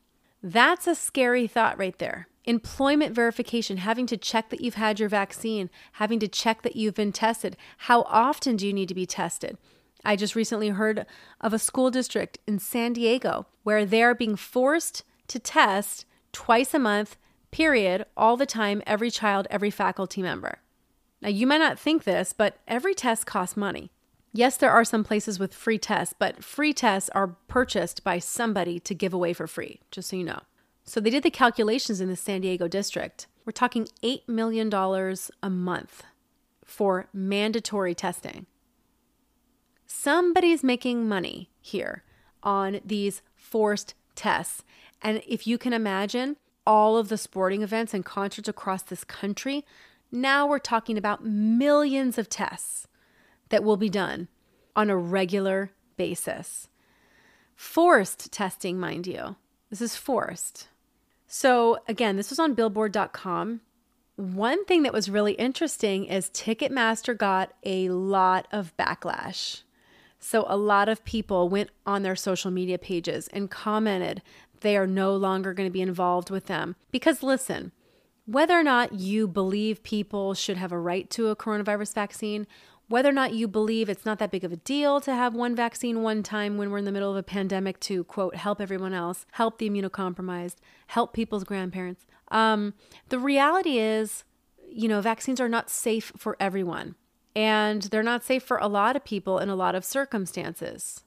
That's 0.41 0.87
a 0.87 0.95
scary 0.95 1.47
thought 1.47 1.77
right 1.77 1.99
there 1.99 2.29
employment 2.45 3.13
verification, 3.13 3.75
having 3.75 4.05
to 4.05 4.15
check 4.15 4.49
that 4.51 4.61
you've 4.61 4.75
had 4.75 4.97
your 4.97 5.09
vaccine, 5.09 5.69
having 5.93 6.17
to 6.19 6.29
check 6.29 6.61
that 6.61 6.77
you've 6.77 6.95
been 6.95 7.11
tested. 7.11 7.57
How 7.79 8.03
often 8.03 8.55
do 8.55 8.65
you 8.65 8.71
need 8.71 8.87
to 8.87 8.95
be 8.95 9.05
tested? 9.05 9.57
I 10.05 10.15
just 10.15 10.33
recently 10.33 10.69
heard 10.69 11.05
of 11.41 11.51
a 11.51 11.59
school 11.59 11.91
district 11.91 12.37
in 12.47 12.57
San 12.57 12.93
Diego 12.93 13.47
where 13.63 13.85
they 13.85 14.01
are 14.01 14.15
being 14.15 14.37
forced 14.37 15.03
to 15.27 15.39
test 15.39 16.05
twice 16.31 16.73
a 16.73 16.79
month, 16.79 17.17
period, 17.51 18.05
all 18.15 18.37
the 18.37 18.45
time, 18.45 18.81
every 18.87 19.11
child, 19.11 19.45
every 19.49 19.71
faculty 19.71 20.21
member. 20.21 20.59
Now, 21.25 21.31
you 21.31 21.47
might 21.47 21.57
not 21.57 21.79
think 21.79 22.03
this, 22.03 22.33
but 22.33 22.59
every 22.67 22.93
test 22.93 23.25
costs 23.25 23.57
money. 23.57 23.89
Yes, 24.31 24.57
there 24.57 24.69
are 24.69 24.85
some 24.85 25.03
places 25.03 25.39
with 25.39 25.55
free 25.55 25.79
tests, 25.79 26.13
but 26.19 26.43
free 26.43 26.71
tests 26.71 27.09
are 27.15 27.35
purchased 27.47 28.03
by 28.03 28.19
somebody 28.19 28.79
to 28.81 28.93
give 28.93 29.11
away 29.11 29.33
for 29.33 29.47
free, 29.47 29.79
just 29.89 30.09
so 30.09 30.17
you 30.17 30.23
know. 30.23 30.41
So 30.83 30.99
they 30.99 31.09
did 31.09 31.23
the 31.23 31.31
calculations 31.31 31.99
in 31.99 32.09
the 32.09 32.15
San 32.15 32.41
Diego 32.41 32.67
district. 32.67 33.25
We're 33.43 33.53
talking 33.53 33.87
$8 34.03 34.27
million 34.27 34.71
a 34.71 35.49
month 35.49 36.03
for 36.63 37.07
mandatory 37.11 37.95
testing. 37.95 38.45
Somebody's 39.87 40.63
making 40.63 41.07
money 41.07 41.49
here 41.59 42.03
on 42.43 42.81
these 42.85 43.23
forced 43.33 43.95
tests. 44.13 44.63
And 45.01 45.23
if 45.27 45.47
you 45.47 45.57
can 45.57 45.73
imagine 45.73 46.37
all 46.67 46.97
of 46.97 47.09
the 47.09 47.17
sporting 47.17 47.63
events 47.63 47.95
and 47.95 48.05
concerts 48.05 48.47
across 48.47 48.83
this 48.83 49.03
country, 49.03 49.65
now 50.11 50.47
we're 50.47 50.59
talking 50.59 50.97
about 50.97 51.25
millions 51.25 52.17
of 52.17 52.29
tests 52.29 52.87
that 53.49 53.63
will 53.63 53.77
be 53.77 53.89
done 53.89 54.27
on 54.75 54.89
a 54.89 54.97
regular 54.97 55.71
basis. 55.97 56.69
Forced 57.55 58.31
testing, 58.31 58.79
mind 58.79 59.07
you. 59.07 59.35
This 59.69 59.81
is 59.81 59.95
forced. 59.95 60.67
So, 61.27 61.79
again, 61.87 62.17
this 62.17 62.29
was 62.29 62.39
on 62.39 62.53
billboard.com. 62.53 63.61
One 64.15 64.65
thing 64.65 64.83
that 64.83 64.93
was 64.93 65.09
really 65.09 65.33
interesting 65.33 66.05
is 66.05 66.29
Ticketmaster 66.29 67.17
got 67.17 67.53
a 67.63 67.89
lot 67.89 68.47
of 68.51 68.75
backlash. 68.77 69.63
So, 70.19 70.45
a 70.47 70.57
lot 70.57 70.87
of 70.87 71.03
people 71.03 71.49
went 71.49 71.71
on 71.85 72.03
their 72.03 72.15
social 72.15 72.51
media 72.51 72.77
pages 72.77 73.27
and 73.29 73.49
commented 73.49 74.21
they 74.61 74.77
are 74.77 74.87
no 74.87 75.15
longer 75.15 75.53
going 75.53 75.67
to 75.67 75.73
be 75.73 75.81
involved 75.81 76.29
with 76.29 76.45
them. 76.45 76.75
Because, 76.91 77.23
listen, 77.23 77.71
whether 78.25 78.57
or 78.57 78.63
not 78.63 78.93
you 78.93 79.27
believe 79.27 79.83
people 79.83 80.33
should 80.33 80.57
have 80.57 80.71
a 80.71 80.79
right 80.79 81.09
to 81.11 81.27
a 81.27 81.35
coronavirus 81.35 81.93
vaccine, 81.93 82.47
whether 82.87 83.09
or 83.09 83.13
not 83.13 83.33
you 83.33 83.47
believe 83.47 83.89
it's 83.89 84.05
not 84.05 84.19
that 84.19 84.31
big 84.31 84.43
of 84.43 84.51
a 84.51 84.57
deal 84.57 84.99
to 85.01 85.13
have 85.13 85.33
one 85.33 85.55
vaccine 85.55 86.01
one 86.01 86.23
time 86.23 86.57
when 86.57 86.69
we're 86.69 86.77
in 86.77 86.85
the 86.85 86.91
middle 86.91 87.11
of 87.11 87.17
a 87.17 87.23
pandemic 87.23 87.79
to 87.81 88.03
quote 88.03 88.35
help 88.35 88.61
everyone 88.61 88.93
else 88.93 89.25
help 89.31 89.57
the 89.57 89.69
immunocompromised 89.69 90.55
help 90.87 91.13
people's 91.13 91.43
grandparents. 91.43 92.05
Um, 92.29 92.73
the 93.09 93.19
reality 93.19 93.79
is 93.79 94.23
you 94.67 94.87
know 94.87 95.01
vaccines 95.01 95.39
are 95.39 95.49
not 95.49 95.69
safe 95.69 96.11
for 96.17 96.35
everyone 96.39 96.95
and 97.35 97.83
they're 97.83 98.03
not 98.03 98.23
safe 98.23 98.43
for 98.43 98.57
a 98.57 98.67
lot 98.67 98.95
of 98.95 99.03
people 99.03 99.39
in 99.39 99.49
a 99.49 99.55
lot 99.55 99.75
of 99.75 99.83
circumstances. 99.83 101.03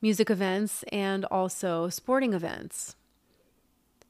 music 0.00 0.30
events 0.30 0.84
and 0.92 1.24
also 1.26 1.88
sporting 1.88 2.32
events. 2.32 2.96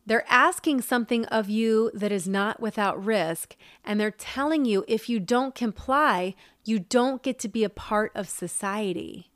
They're 0.04 0.24
asking 0.28 0.82
something 0.82 1.24
of 1.26 1.48
you 1.48 1.90
that 1.94 2.10
is 2.10 2.26
not 2.26 2.60
without 2.60 3.04
risk, 3.04 3.56
and 3.84 4.00
they're 4.00 4.10
telling 4.10 4.64
you 4.64 4.84
if 4.88 5.08
you 5.08 5.20
don't 5.20 5.54
comply, 5.54 6.34
you 6.64 6.80
don't 6.80 7.22
get 7.22 7.38
to 7.40 7.48
be 7.48 7.62
a 7.62 7.70
part 7.70 8.10
of 8.14 8.28
society. 8.28 9.30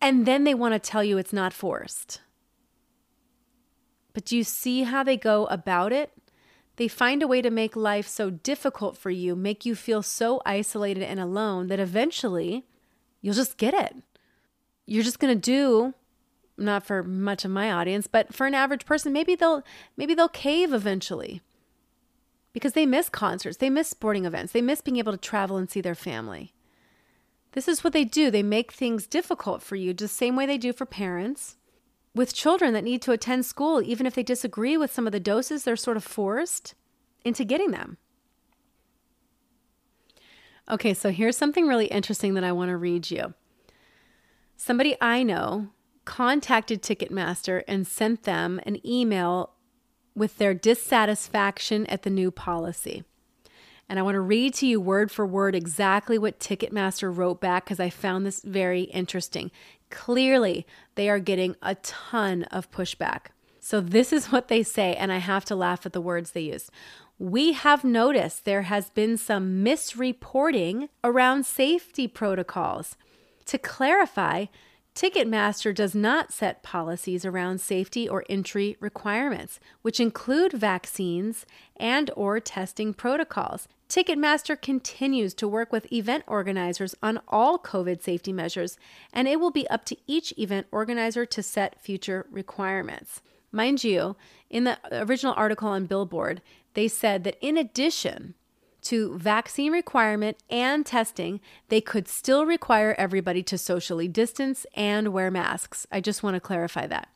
And 0.00 0.26
then 0.26 0.44
they 0.44 0.54
want 0.54 0.74
to 0.74 0.78
tell 0.78 1.02
you 1.02 1.18
it's 1.18 1.32
not 1.32 1.52
forced. 1.52 2.20
But 4.12 4.24
do 4.24 4.36
you 4.36 4.44
see 4.44 4.82
how 4.82 5.02
they 5.02 5.16
go 5.16 5.46
about 5.46 5.92
it? 5.92 6.12
They 6.76 6.88
find 6.88 7.22
a 7.22 7.26
way 7.26 7.42
to 7.42 7.50
make 7.50 7.74
life 7.74 8.06
so 8.06 8.30
difficult 8.30 8.96
for 8.96 9.10
you, 9.10 9.34
make 9.34 9.66
you 9.66 9.74
feel 9.74 10.02
so 10.02 10.40
isolated 10.46 11.02
and 11.02 11.18
alone 11.18 11.66
that 11.68 11.80
eventually 11.80 12.66
you'll 13.20 13.34
just 13.34 13.56
get 13.56 13.74
it. 13.74 13.96
You're 14.86 15.02
just 15.02 15.18
going 15.18 15.34
to 15.34 15.40
do 15.40 15.94
not 16.58 16.84
for 16.84 17.02
much 17.02 17.44
of 17.44 17.50
my 17.50 17.70
audience, 17.70 18.06
but 18.06 18.34
for 18.34 18.46
an 18.46 18.54
average 18.54 18.84
person, 18.84 19.12
maybe 19.12 19.34
they'll 19.34 19.62
maybe 19.96 20.14
they'll 20.14 20.28
cave 20.28 20.72
eventually. 20.72 21.40
Because 22.52 22.72
they 22.72 22.86
miss 22.86 23.08
concerts, 23.08 23.58
they 23.58 23.70
miss 23.70 23.88
sporting 23.88 24.24
events, 24.24 24.52
they 24.52 24.62
miss 24.62 24.80
being 24.80 24.96
able 24.96 25.12
to 25.12 25.18
travel 25.18 25.56
and 25.56 25.70
see 25.70 25.80
their 25.80 25.94
family. 25.94 26.52
This 27.52 27.68
is 27.68 27.82
what 27.82 27.92
they 27.92 28.04
do. 28.04 28.30
They 28.30 28.42
make 28.42 28.72
things 28.72 29.06
difficult 29.06 29.62
for 29.62 29.76
you, 29.76 29.94
just 29.94 30.14
the 30.14 30.18
same 30.18 30.36
way 30.36 30.46
they 30.46 30.58
do 30.58 30.72
for 30.72 30.86
parents. 30.86 31.56
With 32.14 32.34
children 32.34 32.72
that 32.74 32.84
need 32.84 33.00
to 33.02 33.12
attend 33.12 33.46
school, 33.46 33.82
even 33.82 34.06
if 34.06 34.14
they 34.14 34.22
disagree 34.22 34.76
with 34.76 34.92
some 34.92 35.06
of 35.06 35.12
the 35.12 35.20
doses, 35.20 35.64
they're 35.64 35.76
sort 35.76 35.96
of 35.96 36.04
forced 36.04 36.74
into 37.24 37.44
getting 37.44 37.70
them. 37.70 37.96
Okay, 40.70 40.92
so 40.92 41.10
here's 41.10 41.36
something 41.36 41.66
really 41.66 41.86
interesting 41.86 42.34
that 42.34 42.44
I 42.44 42.52
want 42.52 42.68
to 42.70 42.76
read 42.76 43.10
you. 43.10 43.34
Somebody 44.56 44.96
I 45.00 45.22
know 45.22 45.68
contacted 46.08 46.80
Ticketmaster 46.82 47.62
and 47.68 47.86
sent 47.86 48.22
them 48.22 48.58
an 48.64 48.84
email 48.84 49.50
with 50.16 50.38
their 50.38 50.54
dissatisfaction 50.54 51.84
at 51.84 52.02
the 52.02 52.08
new 52.08 52.30
policy. 52.30 53.04
And 53.90 53.98
I 53.98 54.02
want 54.02 54.14
to 54.14 54.22
read 54.22 54.54
to 54.54 54.66
you 54.66 54.80
word 54.80 55.10
for 55.12 55.26
word 55.26 55.54
exactly 55.54 56.16
what 56.16 56.40
Ticketmaster 56.40 57.14
wrote 57.14 57.42
back 57.42 57.66
because 57.66 57.78
I 57.78 57.90
found 57.90 58.24
this 58.24 58.40
very 58.40 58.84
interesting. 58.84 59.50
Clearly, 59.90 60.66
they 60.94 61.10
are 61.10 61.18
getting 61.18 61.56
a 61.60 61.74
ton 61.74 62.44
of 62.44 62.70
pushback. 62.70 63.26
So, 63.60 63.82
this 63.82 64.10
is 64.10 64.32
what 64.32 64.48
they 64.48 64.62
say, 64.62 64.94
and 64.94 65.12
I 65.12 65.18
have 65.18 65.44
to 65.44 65.54
laugh 65.54 65.84
at 65.84 65.92
the 65.92 66.00
words 66.00 66.30
they 66.30 66.40
used. 66.40 66.70
We 67.18 67.52
have 67.52 67.84
noticed 67.84 68.46
there 68.46 68.62
has 68.62 68.88
been 68.88 69.18
some 69.18 69.62
misreporting 69.62 70.88
around 71.04 71.44
safety 71.44 72.08
protocols. 72.08 72.96
To 73.44 73.58
clarify, 73.58 74.46
Ticketmaster 74.98 75.72
does 75.72 75.94
not 75.94 76.32
set 76.32 76.64
policies 76.64 77.24
around 77.24 77.60
safety 77.60 78.08
or 78.08 78.24
entry 78.28 78.76
requirements, 78.80 79.60
which 79.80 80.00
include 80.00 80.52
vaccines 80.52 81.46
and 81.76 82.10
or 82.16 82.40
testing 82.40 82.92
protocols. 82.92 83.68
Ticketmaster 83.88 84.60
continues 84.60 85.34
to 85.34 85.46
work 85.46 85.70
with 85.70 85.92
event 85.92 86.24
organizers 86.26 86.96
on 87.00 87.20
all 87.28 87.60
COVID 87.60 88.02
safety 88.02 88.32
measures, 88.32 88.76
and 89.12 89.28
it 89.28 89.38
will 89.38 89.52
be 89.52 89.70
up 89.70 89.84
to 89.84 89.96
each 90.08 90.36
event 90.36 90.66
organizer 90.72 91.24
to 91.24 91.44
set 91.44 91.80
future 91.80 92.26
requirements. 92.28 93.22
Mind 93.52 93.84
you, 93.84 94.16
in 94.50 94.64
the 94.64 94.78
original 94.90 95.34
article 95.36 95.68
on 95.68 95.86
Billboard, 95.86 96.42
they 96.74 96.88
said 96.88 97.22
that 97.22 97.38
in 97.40 97.56
addition 97.56 98.34
to 98.88 99.18
vaccine 99.18 99.72
requirement 99.72 100.38
and 100.48 100.86
testing, 100.86 101.40
they 101.68 101.80
could 101.80 102.08
still 102.08 102.46
require 102.46 102.94
everybody 102.96 103.42
to 103.42 103.58
socially 103.58 104.08
distance 104.08 104.64
and 104.74 105.08
wear 105.08 105.30
masks. 105.30 105.86
I 105.92 106.00
just 106.00 106.22
want 106.22 106.34
to 106.34 106.40
clarify 106.40 106.86
that. 106.86 107.08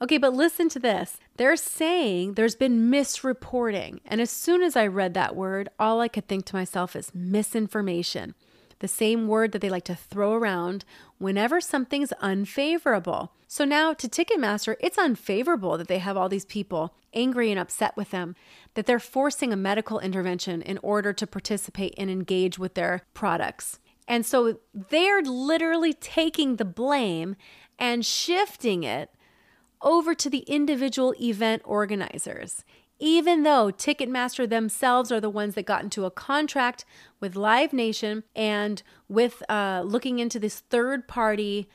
Okay, 0.00 0.18
but 0.18 0.34
listen 0.34 0.68
to 0.68 0.78
this. 0.78 1.18
They're 1.36 1.56
saying 1.56 2.34
there's 2.34 2.54
been 2.54 2.90
misreporting. 2.90 4.00
And 4.04 4.20
as 4.20 4.30
soon 4.30 4.62
as 4.62 4.76
I 4.76 4.86
read 4.86 5.14
that 5.14 5.34
word, 5.34 5.68
all 5.78 6.00
I 6.00 6.08
could 6.08 6.28
think 6.28 6.44
to 6.46 6.56
myself 6.56 6.94
is 6.94 7.14
misinformation 7.14 8.34
the 8.84 8.88
same 8.88 9.28
word 9.28 9.52
that 9.52 9.62
they 9.62 9.70
like 9.70 9.84
to 9.84 9.94
throw 9.94 10.34
around 10.34 10.84
whenever 11.16 11.58
something's 11.58 12.12
unfavorable. 12.20 13.32
So 13.48 13.64
now 13.64 13.94
to 13.94 14.06
Ticketmaster, 14.06 14.76
it's 14.78 14.98
unfavorable 14.98 15.78
that 15.78 15.88
they 15.88 16.00
have 16.00 16.18
all 16.18 16.28
these 16.28 16.44
people 16.44 16.94
angry 17.14 17.50
and 17.50 17.58
upset 17.58 17.96
with 17.96 18.10
them, 18.10 18.36
that 18.74 18.84
they're 18.84 18.98
forcing 18.98 19.54
a 19.54 19.56
medical 19.56 20.00
intervention 20.00 20.60
in 20.60 20.76
order 20.82 21.14
to 21.14 21.26
participate 21.26 21.94
and 21.96 22.10
engage 22.10 22.58
with 22.58 22.74
their 22.74 23.06
products. 23.14 23.78
And 24.06 24.26
so 24.26 24.58
they're 24.74 25.22
literally 25.22 25.94
taking 25.94 26.56
the 26.56 26.66
blame 26.66 27.36
and 27.78 28.04
shifting 28.04 28.84
it 28.84 29.08
over 29.80 30.14
to 30.14 30.28
the 30.28 30.40
individual 30.40 31.14
event 31.18 31.62
organizers 31.64 32.64
even 32.98 33.42
though 33.42 33.70
Ticketmaster 33.70 34.48
themselves 34.48 35.10
are 35.10 35.20
the 35.20 35.30
ones 35.30 35.54
that 35.54 35.66
got 35.66 35.82
into 35.82 36.04
a 36.04 36.10
contract 36.10 36.84
with 37.20 37.36
Live 37.36 37.72
Nation 37.72 38.24
and 38.34 38.82
with 39.08 39.42
uh, 39.48 39.82
looking 39.84 40.18
into 40.18 40.38
this 40.38 40.60
third 40.60 41.08
party 41.08 41.68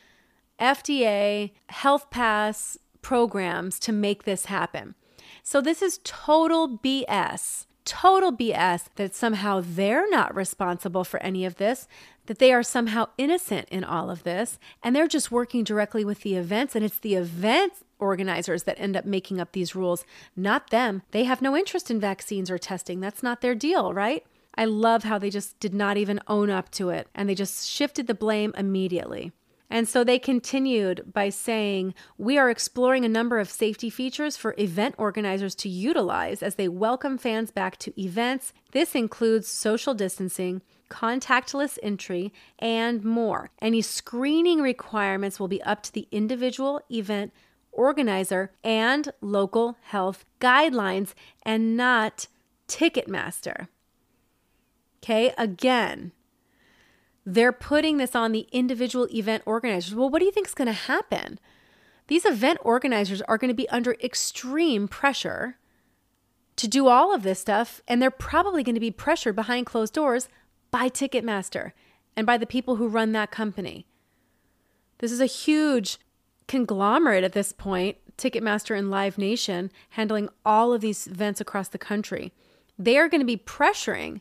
FDA 0.60 1.52
Health 1.70 2.10
Pass 2.10 2.78
programs 3.02 3.80
to 3.80 3.92
make 3.92 4.24
this 4.24 4.46
happen. 4.46 4.96
So 5.44 5.62
this 5.62 5.82
is 5.82 6.00
total 6.04 6.78
BS. 6.78 7.66
Total 7.86 8.32
BS 8.32 8.86
that 8.96 9.16
somehow 9.16 9.64
they're 9.66 10.10
not 10.10 10.36
responsible 10.36 11.04
for 11.04 11.22
any 11.24 11.44
of 11.44 11.56
this, 11.56 11.88
that 12.28 12.38
they 12.38 12.54
are 12.54 12.62
somehow 12.62 13.08
innocent 13.18 13.68
in 13.70 13.84
all 13.84 14.12
of 14.12 14.24
this, 14.24 14.60
and 14.84 14.96
they're 14.96 15.08
just 15.08 15.32
working 15.32 15.64
directly 15.64 16.06
with 16.06 16.22
the 16.22 16.36
events, 16.36 16.76
and 16.76 16.86
it's 16.86 17.00
the 17.00 17.16
events 17.16 17.84
organizers 18.00 18.64
that 18.64 18.80
end 18.80 18.98
up 18.98 19.06
making 19.06 19.40
up 19.40 19.52
these 19.52 19.76
rules, 19.76 20.06
not 20.36 20.70
them. 20.70 21.04
They 21.12 21.26
have 21.26 21.42
no 21.42 21.56
interest 21.56 21.92
in 21.92 22.00
vaccines 22.00 22.50
or 22.50 22.58
testing. 22.58 23.00
That's 23.00 23.24
not 23.24 23.42
their 23.42 23.56
deal, 23.56 23.94
right? 23.94 24.26
I 24.56 24.66
love 24.66 25.04
how 25.04 25.20
they 25.20 25.30
just 25.30 25.60
did 25.60 25.74
not 25.74 25.98
even 25.98 26.20
own 26.28 26.50
up 26.50 26.72
to 26.72 26.90
it 26.90 27.08
and 27.14 27.30
they 27.30 27.36
just 27.36 27.70
shifted 27.70 28.08
the 28.08 28.14
blame 28.14 28.54
immediately. 28.58 29.32
And 29.70 29.88
so 29.88 30.04
they 30.04 30.18
continued 30.18 31.14
by 31.14 31.30
saying, 31.30 31.94
We 32.18 32.38
are 32.38 32.50
exploring 32.50 33.06
a 33.06 33.10
number 33.10 33.38
of 33.38 33.50
safety 33.50 33.90
features 33.90 34.36
for 34.36 34.56
event 34.58 34.96
organizers 34.98 35.54
to 35.56 35.70
utilize 35.70 36.42
as 36.42 36.56
they 36.56 36.68
welcome 36.68 37.18
fans 37.18 37.52
back 37.52 37.78
to 37.80 38.02
events. 38.02 38.52
This 38.72 38.96
includes 38.96 39.48
social 39.48 39.94
distancing, 39.94 40.64
contactless 40.90 41.78
entry, 41.84 42.34
and 42.58 43.04
more. 43.04 43.52
Any 43.62 43.82
screening 43.82 44.60
requirements 44.60 45.40
will 45.40 45.48
be 45.48 45.62
up 45.62 45.84
to 45.84 45.94
the 45.94 46.08
individual 46.12 46.82
event 46.92 47.32
organizer 47.80 48.52
and 48.62 49.10
local 49.22 49.78
health 49.84 50.26
guidelines 50.42 51.14
and 51.44 51.78
not 51.78 52.28
Ticketmaster. 52.68 53.70
Okay, 55.02 55.34
again, 55.38 56.12
they're 57.26 57.54
putting 57.54 57.98
this 57.98 58.16
on 58.16 58.34
the 58.34 58.48
individual 58.52 59.08
event 59.14 59.44
organizers. 59.46 59.96
Well, 59.96 60.10
what 60.10 60.20
do 60.20 60.26
you 60.26 60.32
think 60.32 60.48
is 60.48 60.54
going 60.54 60.68
to 60.68 60.74
happen? 60.74 61.40
These 62.08 62.26
event 62.26 62.60
organizers 62.64 63.22
are 63.24 63.38
going 63.38 63.50
to 63.50 63.56
be 63.56 63.70
under 63.70 63.94
extreme 64.04 64.88
pressure 64.88 65.58
to 66.58 66.68
do 66.68 66.88
all 66.88 67.16
of 67.16 67.24
this 67.24 67.40
stuff, 67.40 67.82
and 67.88 68.02
they're 68.02 68.12
probably 68.12 68.62
going 68.62 68.76
to 68.76 68.82
be 68.82 68.92
pressured 68.92 69.36
behind 69.36 69.66
closed 69.66 69.94
doors 69.94 70.28
by 70.70 70.90
Ticketmaster 70.90 71.72
and 72.18 72.28
by 72.28 72.38
the 72.38 72.46
people 72.46 72.76
who 72.76 72.90
run 72.90 73.14
that 73.14 73.32
company. 73.32 73.86
This 74.98 75.14
is 75.14 75.22
a 75.22 75.26
huge 75.26 75.98
conglomerate 76.50 77.24
at 77.24 77.32
this 77.32 77.54
point, 77.54 77.96
Ticketmaster 78.18 78.78
and 78.78 78.92
Live 78.92 79.18
Nation, 79.18 79.72
handling 79.92 80.28
all 80.44 80.74
of 80.74 80.82
these 80.82 81.08
events 81.08 81.40
across 81.40 81.70
the 81.70 81.78
country. 81.78 82.34
They 82.78 82.98
are 82.98 83.08
going 83.08 83.22
to 83.22 83.26
be 83.26 83.38
pressuring 83.38 84.20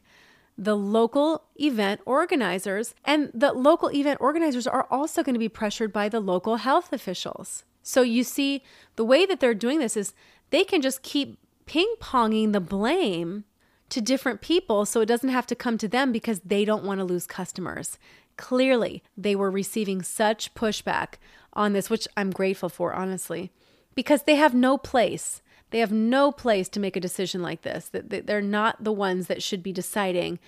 the 0.56 0.76
local 0.76 1.44
event 1.56 2.00
organizers, 2.04 2.94
and 3.04 3.30
the 3.32 3.52
local 3.52 3.90
event 3.90 4.20
organizers 4.20 4.66
are 4.66 4.86
also 4.90 5.22
going 5.22 5.34
to 5.34 5.40
be 5.40 5.48
pressured 5.48 5.92
by 5.92 6.08
the 6.08 6.20
local 6.20 6.56
health 6.56 6.92
officials. 6.92 7.64
So 7.82 8.02
you 8.02 8.22
see, 8.22 8.62
the 8.96 9.04
way 9.04 9.24
that 9.24 9.40
they're 9.40 9.54
doing 9.54 9.78
this 9.78 9.96
is 9.96 10.14
they 10.50 10.64
can 10.64 10.82
just 10.82 11.02
keep 11.02 11.38
ping 11.66 11.94
ponging 12.00 12.52
the 12.52 12.60
blame 12.60 13.44
to 13.88 14.00
different 14.00 14.40
people 14.42 14.84
so 14.84 15.00
it 15.00 15.06
doesn't 15.06 15.30
have 15.30 15.46
to 15.46 15.54
come 15.54 15.78
to 15.78 15.88
them 15.88 16.12
because 16.12 16.40
they 16.40 16.64
don't 16.64 16.84
want 16.84 16.98
to 16.98 17.04
lose 17.04 17.26
customers. 17.26 17.98
Clearly, 18.36 19.02
they 19.16 19.34
were 19.34 19.50
receiving 19.50 20.02
such 20.02 20.54
pushback 20.54 21.14
on 21.52 21.72
this, 21.72 21.90
which 21.90 22.06
I'm 22.16 22.30
grateful 22.30 22.68
for, 22.68 22.92
honestly, 22.92 23.50
because 23.94 24.22
they 24.22 24.36
have 24.36 24.54
no 24.54 24.78
place. 24.78 25.42
They 25.70 25.80
have 25.80 25.92
no 25.92 26.32
place 26.32 26.68
to 26.70 26.80
make 26.80 26.96
a 26.96 27.00
decision 27.00 27.42
like 27.42 27.62
this. 27.62 27.88
That 27.88 28.26
they're 28.26 28.40
not 28.40 28.84
the 28.84 28.92
ones 28.92 29.26
that 29.26 29.42
should 29.42 29.62
be 29.62 29.72
deciding 29.72 30.38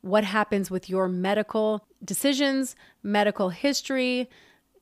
what 0.00 0.24
happens 0.24 0.70
with 0.70 0.88
your 0.88 1.08
medical 1.08 1.86
decisions, 2.04 2.76
medical 3.02 3.50
history, 3.50 4.28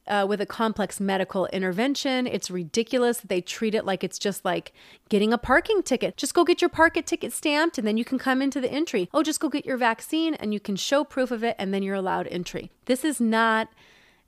uh, 0.09 0.27
with 0.29 0.41
a 0.41 0.47
complex 0.47 1.01
medical 1.01 1.47
intervention. 1.47 2.27
It's 2.27 2.51
ridiculous 2.51 3.19
that 3.19 3.29
they 3.29 3.41
treat 3.41 3.75
it 3.75 3.85
like 3.85 4.05
it's 4.05 4.19
just 4.19 4.45
like 4.45 4.73
getting 5.09 5.33
a 5.33 5.39
parking 5.39 5.83
ticket. 5.83 6.17
Just 6.17 6.35
go 6.35 6.45
get 6.45 6.61
your 6.63 6.69
parking 6.69 7.03
ticket 7.03 7.33
stamped 7.33 7.79
and 7.79 7.87
then 7.87 7.97
you 7.97 8.05
can 8.05 8.19
come 8.19 8.41
into 8.41 8.61
the 8.61 8.71
entry. 8.71 9.09
Oh, 9.13 9.23
just 9.23 9.41
go 9.41 9.49
get 9.49 9.67
your 9.67 9.77
vaccine 9.77 10.35
and 10.35 10.53
you 10.53 10.61
can 10.61 10.77
show 10.77 11.05
proof 11.05 11.31
of 11.31 11.43
it 11.43 11.57
and 11.59 11.75
then 11.75 11.83
you're 11.83 11.95
allowed 11.95 12.29
entry. 12.29 12.71
This 12.85 13.05
is 13.05 13.21
not 13.21 13.69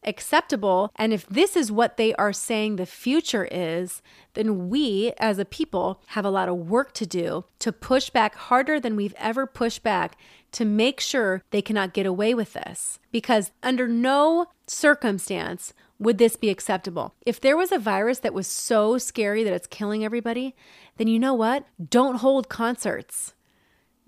acceptable. 0.04 0.92
And 0.96 1.12
if 1.12 1.26
this 1.26 1.56
is 1.56 1.72
what 1.72 1.96
they 1.96 2.14
are 2.14 2.32
saying 2.32 2.76
the 2.76 2.86
future 2.86 3.48
is, 3.50 4.02
then 4.34 4.68
we 4.68 5.12
as 5.18 5.38
a 5.38 5.44
people 5.44 6.00
have 6.08 6.24
a 6.24 6.30
lot 6.30 6.48
of 6.48 6.70
work 6.70 6.92
to 6.94 7.06
do 7.06 7.44
to 7.58 7.72
push 7.72 8.10
back 8.10 8.34
harder 8.34 8.78
than 8.80 8.96
we've 8.96 9.14
ever 9.18 9.46
pushed 9.46 9.82
back 9.82 10.16
to 10.52 10.64
make 10.64 11.00
sure 11.00 11.42
they 11.50 11.62
cannot 11.62 11.92
get 11.92 12.06
away 12.06 12.34
with 12.34 12.54
this. 12.54 12.98
Because 13.12 13.50
under 13.62 13.86
no 13.86 14.46
circumstance 14.66 15.74
would 15.98 16.18
this 16.18 16.36
be 16.36 16.48
acceptable. 16.48 17.14
If 17.26 17.40
there 17.40 17.56
was 17.56 17.72
a 17.72 17.78
virus 17.78 18.20
that 18.20 18.34
was 18.34 18.46
so 18.46 18.98
scary 18.98 19.42
that 19.44 19.52
it's 19.52 19.66
killing 19.66 20.04
everybody, 20.04 20.54
then 20.96 21.08
you 21.08 21.18
know 21.18 21.34
what? 21.34 21.66
Don't 21.90 22.16
hold 22.16 22.48
concerts. 22.48 23.34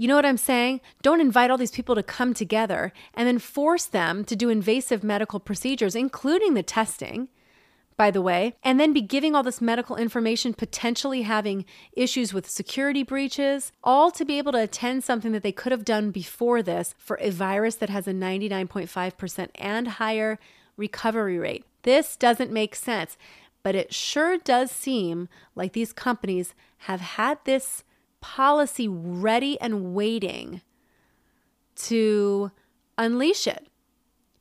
You 0.01 0.09
know 0.09 0.15
what 0.15 0.25
I'm 0.25 0.39
saying? 0.39 0.81
Don't 1.03 1.21
invite 1.21 1.51
all 1.51 1.59
these 1.59 1.71
people 1.71 1.95
to 1.95 2.03
come 2.03 2.33
together 2.33 2.91
and 3.13 3.29
then 3.29 3.39
force 3.39 3.85
them 3.85 4.25
to 4.25 4.35
do 4.35 4.49
invasive 4.49 5.05
medical 5.05 5.39
procedures, 5.39 5.95
including 5.95 6.55
the 6.55 6.63
testing, 6.63 7.29
by 7.99 8.11
the 8.11 8.23
way, 8.23 8.55
and 8.63 8.81
then 8.81 8.95
be 8.95 9.03
giving 9.03 9.35
all 9.35 9.43
this 9.43 9.61
medical 9.61 9.97
information, 9.97 10.55
potentially 10.55 11.21
having 11.21 11.67
issues 11.93 12.33
with 12.33 12.49
security 12.49 13.03
breaches, 13.03 13.73
all 13.85 14.11
to 14.13 14.25
be 14.25 14.39
able 14.39 14.53
to 14.53 14.63
attend 14.63 15.05
something 15.05 15.33
that 15.33 15.43
they 15.43 15.53
could 15.53 15.71
have 15.71 15.85
done 15.85 16.13
before 16.13 16.63
this 16.63 16.95
for 16.97 17.19
a 17.21 17.29
virus 17.29 17.75
that 17.75 17.91
has 17.91 18.09
a 18.09 18.15
99.5% 18.15 19.49
and 19.57 19.87
higher 19.87 20.39
recovery 20.79 21.39
rate. 21.39 21.67
This 21.83 22.17
doesn't 22.17 22.51
make 22.51 22.75
sense, 22.75 23.19
but 23.63 23.75
it 23.75 23.93
sure 23.93 24.39
does 24.39 24.71
seem 24.71 25.29
like 25.55 25.75
these 25.75 25.93
companies 25.93 26.55
have 26.89 27.03
had 27.03 27.37
this 27.45 27.85
policy 28.20 28.88
ready 28.88 29.61
and 29.61 29.94
waiting 29.94 30.61
to 31.76 32.50
unleash 32.98 33.46
it 33.46 33.66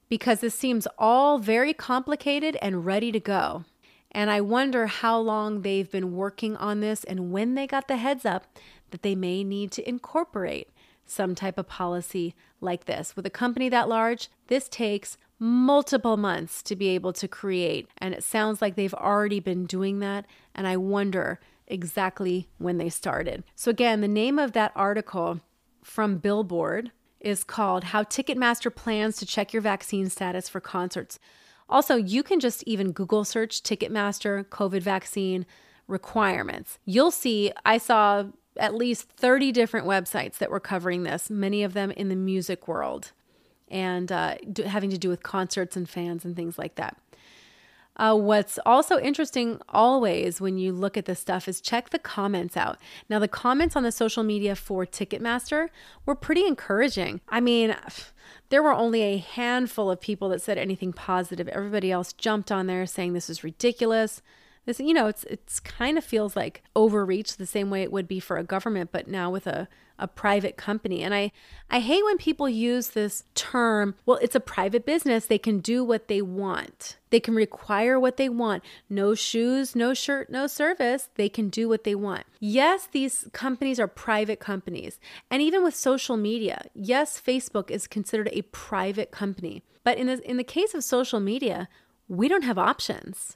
because 0.10 0.42
this 0.42 0.56
seems 0.56 0.88
all 0.98 1.38
very 1.38 1.74
complicated 1.74 2.58
and 2.62 2.86
ready 2.86 3.12
to 3.12 3.20
go. 3.20 3.64
And 4.12 4.32
I 4.32 4.42
wonder 4.42 4.88
how 4.88 5.20
long 5.20 5.62
they've 5.62 5.90
been 5.90 6.16
working 6.16 6.58
on 6.58 6.80
this 6.80 7.04
and 7.04 7.32
when 7.32 7.54
they 7.54 7.68
got 7.68 7.88
the 7.88 7.98
heads 7.98 8.26
up 8.26 8.46
that 8.90 9.04
they 9.04 9.16
may 9.16 9.44
need 9.44 9.72
to 9.74 9.88
incorporate 9.88 10.70
some 11.06 11.36
type 11.36 11.58
of 11.58 11.68
policy 11.68 12.36
like 12.60 12.86
this. 12.86 13.16
With 13.16 13.26
a 13.26 13.32
company 13.32 13.70
that 13.70 13.88
large, 13.88 14.30
this 14.48 14.68
takes 14.68 15.18
multiple 15.38 16.18
months 16.18 16.62
to 16.64 16.76
be 16.76 16.90
able 16.90 17.14
to 17.14 17.28
create. 17.28 17.88
And 17.98 18.14
it 18.14 18.24
sounds 18.24 18.62
like 18.62 18.76
they've 18.76 18.94
already 18.94 19.40
been 19.40 19.66
doing 19.66 20.00
that. 20.00 20.26
And 20.54 20.68
I 20.68 20.78
wonder 20.78 21.40
exactly 21.70 22.50
when 22.58 22.78
they 22.78 22.90
started. 22.90 23.44
So, 23.56 23.70
again, 23.72 24.02
the 24.02 24.08
name 24.08 24.40
of 24.40 24.54
that 24.54 24.72
article 24.76 25.40
from 25.84 26.18
Billboard 26.18 26.92
is 27.20 27.44
called 27.44 27.86
How 27.86 28.04
Ticketmaster 28.04 28.74
Plans 28.74 29.18
to 29.18 29.26
Check 29.26 29.54
Your 29.54 29.62
Vaccine 29.62 30.10
Status 30.10 30.50
for 30.50 30.60
Concerts. 30.60 31.20
Also, 31.70 31.96
you 31.96 32.24
can 32.24 32.40
just 32.40 32.64
even 32.64 32.92
Google 32.92 33.24
search 33.24 33.62
Ticketmaster 33.62 34.44
COVID 34.46 34.82
vaccine 34.82 35.46
requirements. 35.88 36.80
You'll 36.86 37.12
see, 37.12 37.52
I 37.66 37.78
saw 37.78 38.26
at 38.58 38.76
least 38.76 39.10
30 39.10 39.52
different 39.52 39.86
websites 39.86 40.38
that 40.38 40.50
were 40.50 40.60
covering 40.60 41.04
this, 41.04 41.30
many 41.30 41.64
of 41.64 41.74
them 41.74 41.92
in 41.92 42.10
the 42.10 42.16
music 42.16 42.68
world 42.68 43.12
and 43.70 44.12
uh, 44.12 44.36
having 44.66 44.90
to 44.90 44.98
do 44.98 45.10
with 45.10 45.24
concerts 45.24 45.78
and 45.78 45.88
fans 45.88 46.26
and 46.26 46.36
things 46.36 46.58
like 46.58 46.76
that. 46.76 46.98
Uh, 47.96 48.16
what's 48.16 48.58
also 48.66 48.98
interesting 49.00 49.60
always 49.68 50.40
when 50.40 50.58
you 50.58 50.72
look 50.72 50.96
at 50.96 51.06
this 51.06 51.20
stuff 51.20 51.48
is 51.50 51.60
check 51.60 51.90
the 51.90 52.00
comments 52.00 52.56
out. 52.56 52.78
Now, 53.10 53.20
the 53.20 53.28
comments 53.28 53.76
on 53.76 53.84
the 53.84 53.92
social 53.92 54.24
media 54.24 54.56
for 54.56 54.86
Ticketmaster 54.86 55.70
were 56.06 56.16
pretty 56.16 56.46
encouraging. 56.46 57.20
I 57.28 57.42
mean, 57.42 57.76
there 58.50 58.64
were 58.64 58.74
only 58.74 59.02
a 59.02 59.18
handful 59.18 59.92
of 59.92 60.00
people 60.00 60.30
that 60.30 60.42
said 60.42 60.58
anything 60.58 60.94
positive. 60.94 61.50
Everybody 61.50 61.92
else 61.92 62.14
jumped 62.14 62.52
on 62.52 62.68
there 62.68 62.86
saying 62.86 63.14
this 63.14 63.30
is 63.30 63.44
ridiculous. 63.44 64.22
This, 64.70 64.80
you 64.80 64.94
know, 64.94 65.08
it's 65.08 65.24
it's 65.24 65.60
kind 65.60 65.98
of 65.98 66.04
feels 66.04 66.36
like 66.36 66.62
overreach 66.76 67.38
the 67.38 67.48
same 67.48 67.72
way 67.72 67.82
it 67.82 67.92
would 67.92 68.08
be 68.08 68.20
for 68.20 68.38
a 68.38 68.44
government, 68.44 68.92
but 68.92 69.08
now 69.08 69.32
with 69.32 69.48
a 69.48 69.68
a 69.98 70.08
private 70.08 70.58
company. 70.58 71.02
And 71.02 71.12
I 71.12 71.32
I 71.72 71.80
hate 71.80 72.06
when 72.06 72.20
people 72.20 72.48
use 72.48 72.90
this 72.90 73.24
term, 73.34 73.96
well, 74.06 74.20
it's 74.22 74.36
a 74.36 74.40
private 74.40 74.86
business. 74.86 75.26
They 75.26 75.40
can 75.40 75.58
do 75.58 75.84
what 75.84 76.08
they 76.08 76.22
want. 76.22 77.00
They 77.10 77.20
can 77.20 77.34
require 77.34 78.00
what 78.00 78.18
they 78.18 78.30
want. 78.30 78.62
No 78.92 79.16
shoes, 79.16 79.76
no 79.76 79.96
shirt, 79.96 80.30
no 80.30 80.46
service. 80.46 81.10
They 81.16 81.30
can 81.30 81.50
do 81.50 81.68
what 81.68 81.84
they 81.84 81.96
want. 81.96 82.28
Yes, 82.40 82.88
these 82.92 83.28
companies 83.34 83.80
are 83.80 83.88
private 83.88 84.40
companies. 84.40 85.00
And 85.32 85.42
even 85.42 85.64
with 85.64 85.76
social 85.76 86.16
media, 86.16 86.70
yes, 86.76 87.20
Facebook 87.20 87.72
is 87.72 87.88
considered 87.88 88.30
a 88.34 88.44
private 88.44 89.10
company. 89.10 89.64
But 89.84 89.98
in 89.98 90.06
the, 90.06 90.30
in 90.30 90.38
the 90.38 90.44
case 90.44 90.76
of 90.76 90.84
social 90.84 91.20
media, 91.20 91.70
we 92.08 92.28
don't 92.28 92.44
have 92.44 92.60
options. 92.60 93.36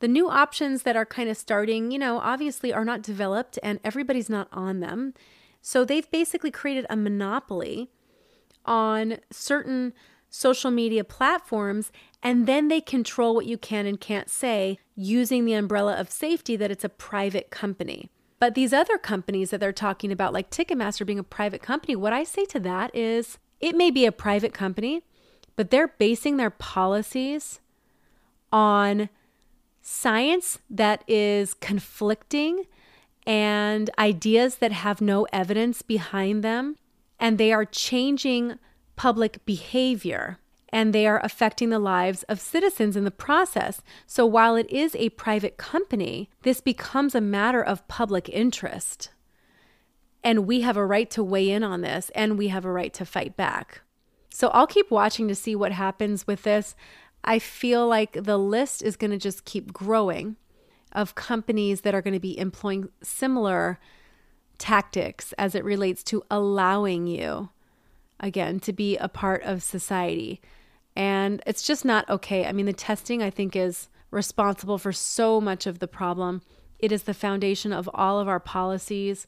The 0.00 0.08
new 0.08 0.28
options 0.28 0.82
that 0.82 0.96
are 0.96 1.06
kind 1.06 1.28
of 1.28 1.36
starting, 1.36 1.90
you 1.90 1.98
know, 1.98 2.18
obviously 2.18 2.72
are 2.72 2.84
not 2.84 3.02
developed 3.02 3.58
and 3.62 3.80
everybody's 3.84 4.30
not 4.30 4.48
on 4.50 4.80
them. 4.80 5.14
So 5.62 5.84
they've 5.84 6.10
basically 6.10 6.50
created 6.50 6.86
a 6.88 6.96
monopoly 6.96 7.90
on 8.64 9.18
certain 9.30 9.92
social 10.30 10.70
media 10.70 11.04
platforms 11.04 11.92
and 12.22 12.46
then 12.46 12.68
they 12.68 12.80
control 12.80 13.34
what 13.34 13.46
you 13.46 13.58
can 13.58 13.86
and 13.86 14.00
can't 14.00 14.30
say 14.30 14.78
using 14.94 15.44
the 15.44 15.54
umbrella 15.54 15.94
of 15.94 16.10
safety 16.10 16.56
that 16.56 16.70
it's 16.70 16.84
a 16.84 16.88
private 16.88 17.50
company. 17.50 18.10
But 18.38 18.54
these 18.54 18.72
other 18.72 18.96
companies 18.96 19.50
that 19.50 19.60
they're 19.60 19.72
talking 19.72 20.10
about, 20.10 20.32
like 20.32 20.50
Ticketmaster 20.50 21.04
being 21.04 21.18
a 21.18 21.24
private 21.24 21.62
company, 21.62 21.94
what 21.94 22.14
I 22.14 22.24
say 22.24 22.46
to 22.46 22.60
that 22.60 22.94
is 22.94 23.38
it 23.60 23.76
may 23.76 23.90
be 23.90 24.06
a 24.06 24.12
private 24.12 24.54
company, 24.54 25.02
but 25.56 25.70
they're 25.70 25.88
basing 25.88 26.38
their 26.38 26.50
policies 26.50 27.60
on 28.50 29.10
science 29.90 30.60
that 30.70 31.02
is 31.08 31.52
conflicting 31.54 32.64
and 33.26 33.90
ideas 33.98 34.56
that 34.56 34.70
have 34.70 35.00
no 35.00 35.26
evidence 35.32 35.82
behind 35.82 36.44
them, 36.44 36.76
and 37.18 37.36
they 37.36 37.52
are 37.52 37.64
changing 37.64 38.54
public 38.94 39.44
behavior 39.44 40.38
and 40.72 40.92
they 40.92 41.06
are 41.08 41.20
affecting 41.24 41.70
the 41.70 41.80
lives 41.80 42.22
of 42.24 42.38
citizens 42.38 42.94
in 42.94 43.02
the 43.02 43.10
process. 43.10 43.82
So 44.06 44.24
while 44.24 44.54
it 44.54 44.70
is 44.70 44.94
a 44.94 45.08
private 45.10 45.56
company, 45.56 46.30
this 46.42 46.60
becomes 46.60 47.16
a 47.16 47.20
matter 47.20 47.60
of 47.60 47.86
public 47.88 48.28
interest. 48.28 49.10
And 50.22 50.46
we 50.46 50.60
have 50.60 50.76
a 50.76 50.86
right 50.86 51.10
to 51.10 51.24
weigh 51.24 51.50
in 51.50 51.64
on 51.64 51.80
this 51.80 52.12
and 52.14 52.38
we 52.38 52.48
have 52.48 52.64
a 52.64 52.70
right 52.70 52.94
to 52.94 53.04
fight 53.04 53.36
back. 53.36 53.80
So 54.32 54.48
I'll 54.48 54.68
keep 54.68 54.90
watching 54.92 55.26
to 55.26 55.34
see 55.34 55.56
what 55.56 55.72
happens 55.72 56.26
with 56.26 56.44
this. 56.44 56.76
I 57.24 57.38
feel 57.38 57.86
like 57.86 58.12
the 58.12 58.38
list 58.38 58.82
is 58.82 58.96
going 58.96 59.10
to 59.10 59.18
just 59.18 59.44
keep 59.44 59.72
growing. 59.72 60.36
of 60.92 61.14
companies 61.14 61.82
that 61.82 61.94
are 61.94 62.02
going 62.02 62.14
to 62.14 62.20
be 62.20 62.38
employing 62.38 62.88
similar 63.02 63.78
tactics 64.58 65.32
as 65.38 65.54
it 65.54 65.64
relates 65.64 66.02
to 66.04 66.22
allowing 66.30 67.06
you, 67.06 67.50
again, 68.18 68.60
to 68.60 68.72
be 68.72 68.96
a 68.96 69.08
part 69.08 69.42
of 69.42 69.62
society. 69.62 70.40
And 70.96 71.42
it's 71.46 71.62
just 71.62 71.84
not 71.84 72.08
okay. 72.10 72.44
I 72.44 72.52
mean, 72.52 72.66
the 72.66 72.72
testing, 72.72 73.22
I 73.22 73.30
think, 73.30 73.54
is 73.54 73.88
responsible 74.10 74.78
for 74.78 74.92
so 74.92 75.40
much 75.40 75.66
of 75.66 75.78
the 75.78 75.88
problem. 75.88 76.42
It 76.78 76.92
is 76.92 77.04
the 77.04 77.14
foundation 77.14 77.72
of 77.72 77.88
all 77.94 78.18
of 78.18 78.28
our 78.28 78.40
policies 78.40 79.26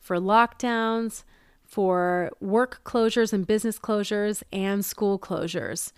for 0.00 0.16
lockdowns, 0.16 1.22
for 1.64 2.30
work 2.40 2.80
closures 2.84 3.32
and 3.32 3.46
business 3.46 3.78
closures, 3.78 4.42
and 4.52 4.84
school 4.84 5.18
closures. 5.18 5.92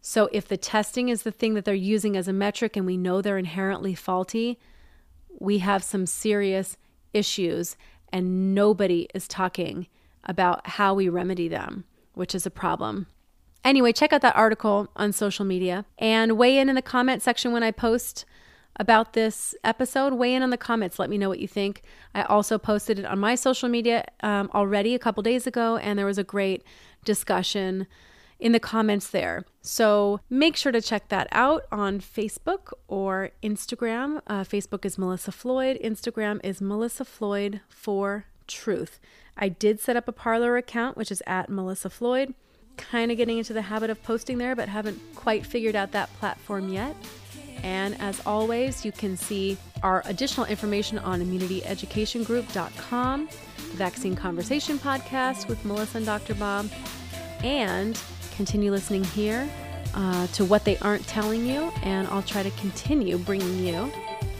So, 0.00 0.28
if 0.32 0.48
the 0.48 0.56
testing 0.56 1.08
is 1.10 1.22
the 1.22 1.30
thing 1.30 1.54
that 1.54 1.64
they're 1.64 1.74
using 1.74 2.16
as 2.16 2.26
a 2.26 2.32
metric 2.32 2.76
and 2.76 2.86
we 2.86 2.96
know 2.96 3.20
they're 3.20 3.36
inherently 3.36 3.94
faulty, 3.94 4.58
we 5.38 5.58
have 5.58 5.84
some 5.84 6.06
serious 6.06 6.76
issues, 7.12 7.76
and 8.12 8.54
nobody 8.54 9.08
is 9.14 9.28
talking 9.28 9.88
about 10.24 10.66
how 10.66 10.94
we 10.94 11.08
remedy 11.08 11.48
them, 11.48 11.84
which 12.14 12.34
is 12.34 12.46
a 12.46 12.50
problem. 12.50 13.06
Anyway, 13.62 13.92
check 13.92 14.12
out 14.12 14.22
that 14.22 14.36
article 14.36 14.88
on 14.96 15.12
social 15.12 15.44
media 15.44 15.84
and 15.98 16.38
weigh 16.38 16.56
in 16.56 16.68
in 16.68 16.74
the 16.74 16.82
comment 16.82 17.22
section 17.22 17.52
when 17.52 17.62
I 17.62 17.70
post 17.70 18.24
about 18.76 19.12
this 19.12 19.54
episode. 19.62 20.14
Weigh 20.14 20.34
in 20.34 20.42
on 20.42 20.48
the 20.48 20.56
comments. 20.56 20.98
Let 20.98 21.10
me 21.10 21.18
know 21.18 21.28
what 21.28 21.40
you 21.40 21.48
think. 21.48 21.82
I 22.14 22.22
also 22.22 22.56
posted 22.56 22.98
it 22.98 23.04
on 23.04 23.18
my 23.18 23.34
social 23.34 23.68
media 23.68 24.04
um, 24.22 24.50
already 24.54 24.94
a 24.94 24.98
couple 24.98 25.22
days 25.22 25.46
ago, 25.46 25.76
and 25.76 25.98
there 25.98 26.06
was 26.06 26.16
a 26.16 26.24
great 26.24 26.64
discussion 27.04 27.86
in 28.40 28.52
the 28.52 28.60
comments 28.60 29.08
there. 29.08 29.44
So 29.62 30.20
make 30.30 30.56
sure 30.56 30.72
to 30.72 30.80
check 30.80 31.08
that 31.08 31.28
out 31.30 31.64
on 31.70 32.00
Facebook 32.00 32.72
or 32.88 33.30
Instagram. 33.42 34.20
Uh, 34.26 34.44
Facebook 34.44 34.84
is 34.84 34.98
Melissa 34.98 35.32
Floyd, 35.32 35.78
Instagram 35.84 36.40
is 36.42 36.60
Melissa 36.60 37.04
Floyd 37.04 37.60
for 37.68 38.24
Truth. 38.46 38.98
I 39.36 39.48
did 39.48 39.80
set 39.80 39.96
up 39.96 40.08
a 40.08 40.12
Parler 40.12 40.56
account, 40.56 40.96
which 40.96 41.12
is 41.12 41.22
at 41.26 41.48
Melissa 41.48 41.88
Floyd 41.88 42.34
kind 42.76 43.10
of 43.10 43.16
getting 43.16 43.38
into 43.38 43.52
the 43.52 43.62
habit 43.62 43.90
of 43.90 44.00
posting 44.02 44.38
there, 44.38 44.56
but 44.56 44.68
haven't 44.68 44.98
quite 45.14 45.46
figured 45.46 45.76
out 45.76 45.92
that 45.92 46.12
platform 46.18 46.72
yet. 46.72 46.96
And 47.62 48.00
as 48.00 48.24
always, 48.26 48.86
you 48.86 48.92
can 48.92 49.18
see 49.18 49.58
our 49.82 50.02
additional 50.06 50.46
information 50.46 50.98
on 50.98 51.20
immunityeducationgroup.com, 51.20 53.26
the 53.26 53.76
Vaccine 53.76 54.16
Conversation 54.16 54.78
podcast 54.78 55.46
with 55.48 55.62
Melissa 55.64 55.98
and 55.98 56.06
Dr. 56.06 56.34
Bob, 56.34 56.70
and 57.42 58.00
continue 58.40 58.70
listening 58.70 59.04
here 59.04 59.46
uh, 59.92 60.26
to 60.28 60.46
what 60.46 60.64
they 60.64 60.78
aren't 60.78 61.06
telling 61.06 61.44
you. 61.44 61.70
And 61.82 62.08
I'll 62.08 62.22
try 62.22 62.42
to 62.42 62.50
continue 62.52 63.18
bringing 63.18 63.66
you 63.66 63.92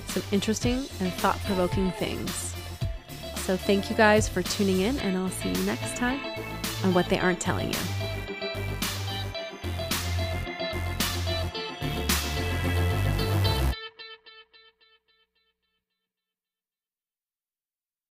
some 0.07 0.23
interesting 0.33 0.79
and 1.01 1.13
thought 1.13 1.39
provoking 1.45 1.91
things. 1.93 2.55
So 3.35 3.59
thank 3.59 3.91
you 3.91 3.97
guys 3.97 4.27
for 4.27 4.43
tuning 4.43 4.81
in, 4.81 4.99
and 5.01 5.19
I'll 5.19 5.29
see 5.29 5.51
you 5.51 5.63
next 5.65 5.97
time 5.97 6.19
on 6.83 6.95
What 6.95 7.11
They 7.11 7.19
Aren't 7.19 7.41
Telling 7.41 7.75
You. 7.75 8.00